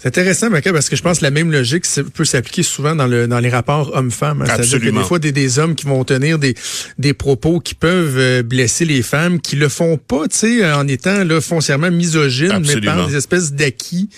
C'est 0.00 0.06
intéressant, 0.06 0.50
Maca, 0.50 0.72
parce 0.72 0.88
que 0.88 0.96
je 0.96 1.02
pense 1.02 1.18
que 1.18 1.24
la 1.24 1.30
même 1.30 1.50
logique 1.52 1.84
peut 2.14 2.24
s'appliquer 2.24 2.62
souvent 2.62 2.94
dans, 2.94 3.06
le, 3.06 3.26
dans 3.26 3.38
les 3.40 3.48
rapports 3.50 3.94
hommes-femmes. 3.94 4.42
hein. 4.42 4.44
C'est-à-dire 4.46 4.78
que 4.80 4.84
des 5.02 5.06
fois, 5.06 5.18
des, 5.18 5.32
des 5.32 5.58
hommes 5.58 5.74
qui 5.74 5.86
vont 5.86 6.04
tenir 6.04 6.38
des, 6.38 6.54
des 6.98 7.14
propos 7.14 7.60
qui 7.60 7.74
peuvent 7.74 8.18
euh, 8.18 8.42
blesser 8.42 8.84
les 8.84 9.02
femmes, 9.02 9.40
qui 9.40 9.56
le 9.56 9.68
font 9.68 9.96
pas, 9.98 10.28
tu 10.28 10.36
sais, 10.36 10.72
en 10.72 10.86
étant 10.88 11.24
là, 11.24 11.40
foncièrement 11.40 11.90
misogynes, 11.90 12.48
mais 12.60 12.74
par 12.86 12.96
des 13.08 13.16
espèces 13.16 13.52
d'acquis, 13.52 14.08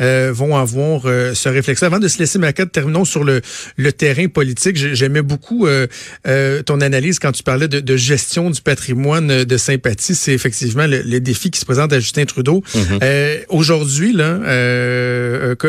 euh, 0.00 0.30
vont 0.34 0.56
avoir 0.56 1.02
euh, 1.06 1.34
ce 1.34 1.48
réflexe. 1.48 1.82
Avant 1.82 1.98
de 1.98 2.08
se 2.08 2.18
laisser, 2.18 2.38
Maca, 2.38 2.66
terminons 2.66 3.04
sur 3.04 3.24
le, 3.24 3.40
le 3.76 3.92
terrain 3.92 4.28
politique. 4.28 4.76
J'ai- 4.76 4.94
J'aimais 4.94 5.22
beaucoup 5.22 5.66
euh, 5.66 5.86
euh, 6.26 6.62
ton 6.62 6.80
analyse 6.80 7.18
quand 7.18 7.32
tu 7.32 7.42
parlais 7.42 7.68
de, 7.68 7.80
de 7.80 7.96
gestion 7.96 8.50
du 8.50 8.60
patrimoine 8.60 9.30
euh, 9.30 9.44
de 9.44 9.56
sympathie. 9.56 10.14
C'est 10.14 10.32
effectivement 10.32 10.86
le, 10.86 11.02
le 11.02 11.20
défi 11.20 11.50
qui 11.50 11.60
se 11.60 11.64
présente 11.64 11.92
à 11.92 12.00
Justin 12.00 12.24
Trudeau. 12.24 12.62
Euh, 13.02 13.38
Aujourd'hui, 13.48 14.12
là, 14.12 14.38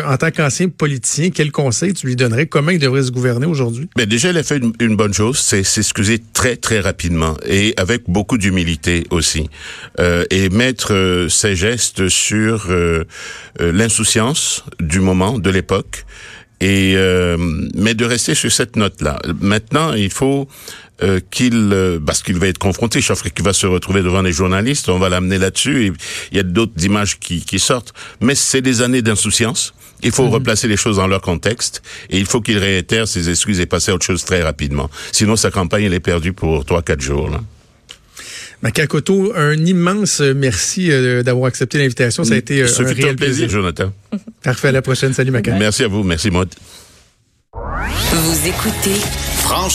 en 0.06 0.18
tant 0.18 0.32
qu'ancien 0.32 0.70
politicien, 0.70 1.30
quel 1.30 1.52
conseil 1.52 1.94
tu 1.94 2.08
lui 2.08 2.16
donnerais? 2.16 2.46
Comment 2.48 2.72
il 2.72 2.80
devrait 2.80 3.04
se 3.04 3.12
gouverner 3.12 3.46
aujourd'hui? 3.46 3.90
Mais 3.98 4.06
déjà, 4.06 4.30
elle 4.30 4.38
a 4.38 4.44
fait 4.44 4.58
une, 4.58 4.74
une 4.80 4.96
bonne 4.96 5.14
chose, 5.14 5.38
c'est 5.40 5.64
s'excuser 5.64 6.20
très 6.34 6.56
très 6.56 6.80
rapidement 6.80 7.36
et 7.46 7.74
avec 7.78 8.04
beaucoup 8.08 8.38
d'humilité 8.38 9.04
aussi, 9.12 9.50
euh, 10.00 10.24
et 10.30 10.50
mettre 10.50 11.28
ses 11.30 11.56
gestes 11.56 12.10
sur 12.10 12.68
euh, 12.70 13.04
du 14.80 15.00
moment, 15.00 15.40
de 15.40 15.50
l'époque, 15.50 16.06
et 16.60 16.94
euh, 16.96 17.38
mais 17.76 17.94
de 17.94 18.06
rester 18.06 18.34
sur 18.36 18.52
cette 18.52 18.76
note-là. 18.76 19.20
Maintenant, 19.42 19.94
il 19.94 20.10
faut 20.10 20.48
euh, 21.04 21.20
qu'il, 21.30 21.70
euh, 21.72 22.00
parce 22.04 22.24
qu'il 22.24 22.38
va 22.40 22.48
être 22.48 22.58
confronté, 22.58 23.00
je 23.02 23.14
qu'il 23.14 23.46
va 23.46 23.54
se 23.54 23.68
retrouver 23.68 24.02
devant 24.02 24.24
les 24.24 24.32
journalistes, 24.32 24.90
on 24.90 24.98
va 24.98 25.10
l'amener 25.10 25.38
là-dessus, 25.38 25.86
et 25.86 25.94
il 26.32 26.38
y 26.38 26.40
a 26.40 26.44
d'autres 26.44 26.84
images 26.84 27.20
qui, 27.20 27.42
qui 27.42 27.60
sortent, 27.60 27.94
mais 28.22 28.34
c'est 28.34 28.62
des 28.62 28.82
années 28.82 29.02
d'insouciance. 29.04 29.74
Il 30.04 30.12
faut 30.12 30.30
replacer 30.30 30.68
les 30.68 30.78
choses 30.78 30.98
dans 30.98 31.08
leur 31.08 31.22
contexte 31.22 31.82
et 32.12 32.20
il 32.20 32.28
faut 32.28 32.40
qu'il 32.40 32.60
réitère 32.60 33.08
ses 33.08 33.32
excuses 33.32 33.60
et 33.60 33.66
passer 33.66 33.90
à 33.90 33.96
autre 33.96 34.06
chose 34.06 34.24
très 34.24 34.44
rapidement. 34.44 34.92
Sinon, 35.12 35.36
sa 35.36 35.50
campagne, 35.50 35.86
elle 35.86 35.94
est 35.96 36.00
perdue 36.00 36.34
pour 36.34 36.66
trois, 36.66 36.84
quatre 36.84 37.02
jours. 37.02 37.30
Là. 37.30 37.42
Makakoto, 38.62 39.34
un 39.36 39.66
immense 39.66 40.22
merci 40.22 40.92
euh, 40.92 41.22
d'avoir 41.24 41.48
accepté 41.48 41.78
l'invitation. 41.78 42.24
Ça 42.24 42.34
a 42.34 42.38
été 42.38 42.62
euh, 42.62 42.68
Ce 42.68 42.82
un 42.82 42.88
fut 42.88 43.02
réel 43.02 43.14
un 43.14 43.16
plaisir, 43.16 43.50
Jonathan. 43.50 43.94
Parfait, 44.44 44.70
à 44.70 44.72
la 44.72 44.82
prochaine. 44.82 45.14
Salut, 45.14 45.32
Maca. 45.32 45.56
Merci 45.56 45.84
à 45.84 45.88
vous. 45.88 46.04
Merci, 46.04 46.32
Maud. 46.32 46.50
Vous 47.54 48.48
écoutez 48.48 48.96
Franchement. 49.38 49.68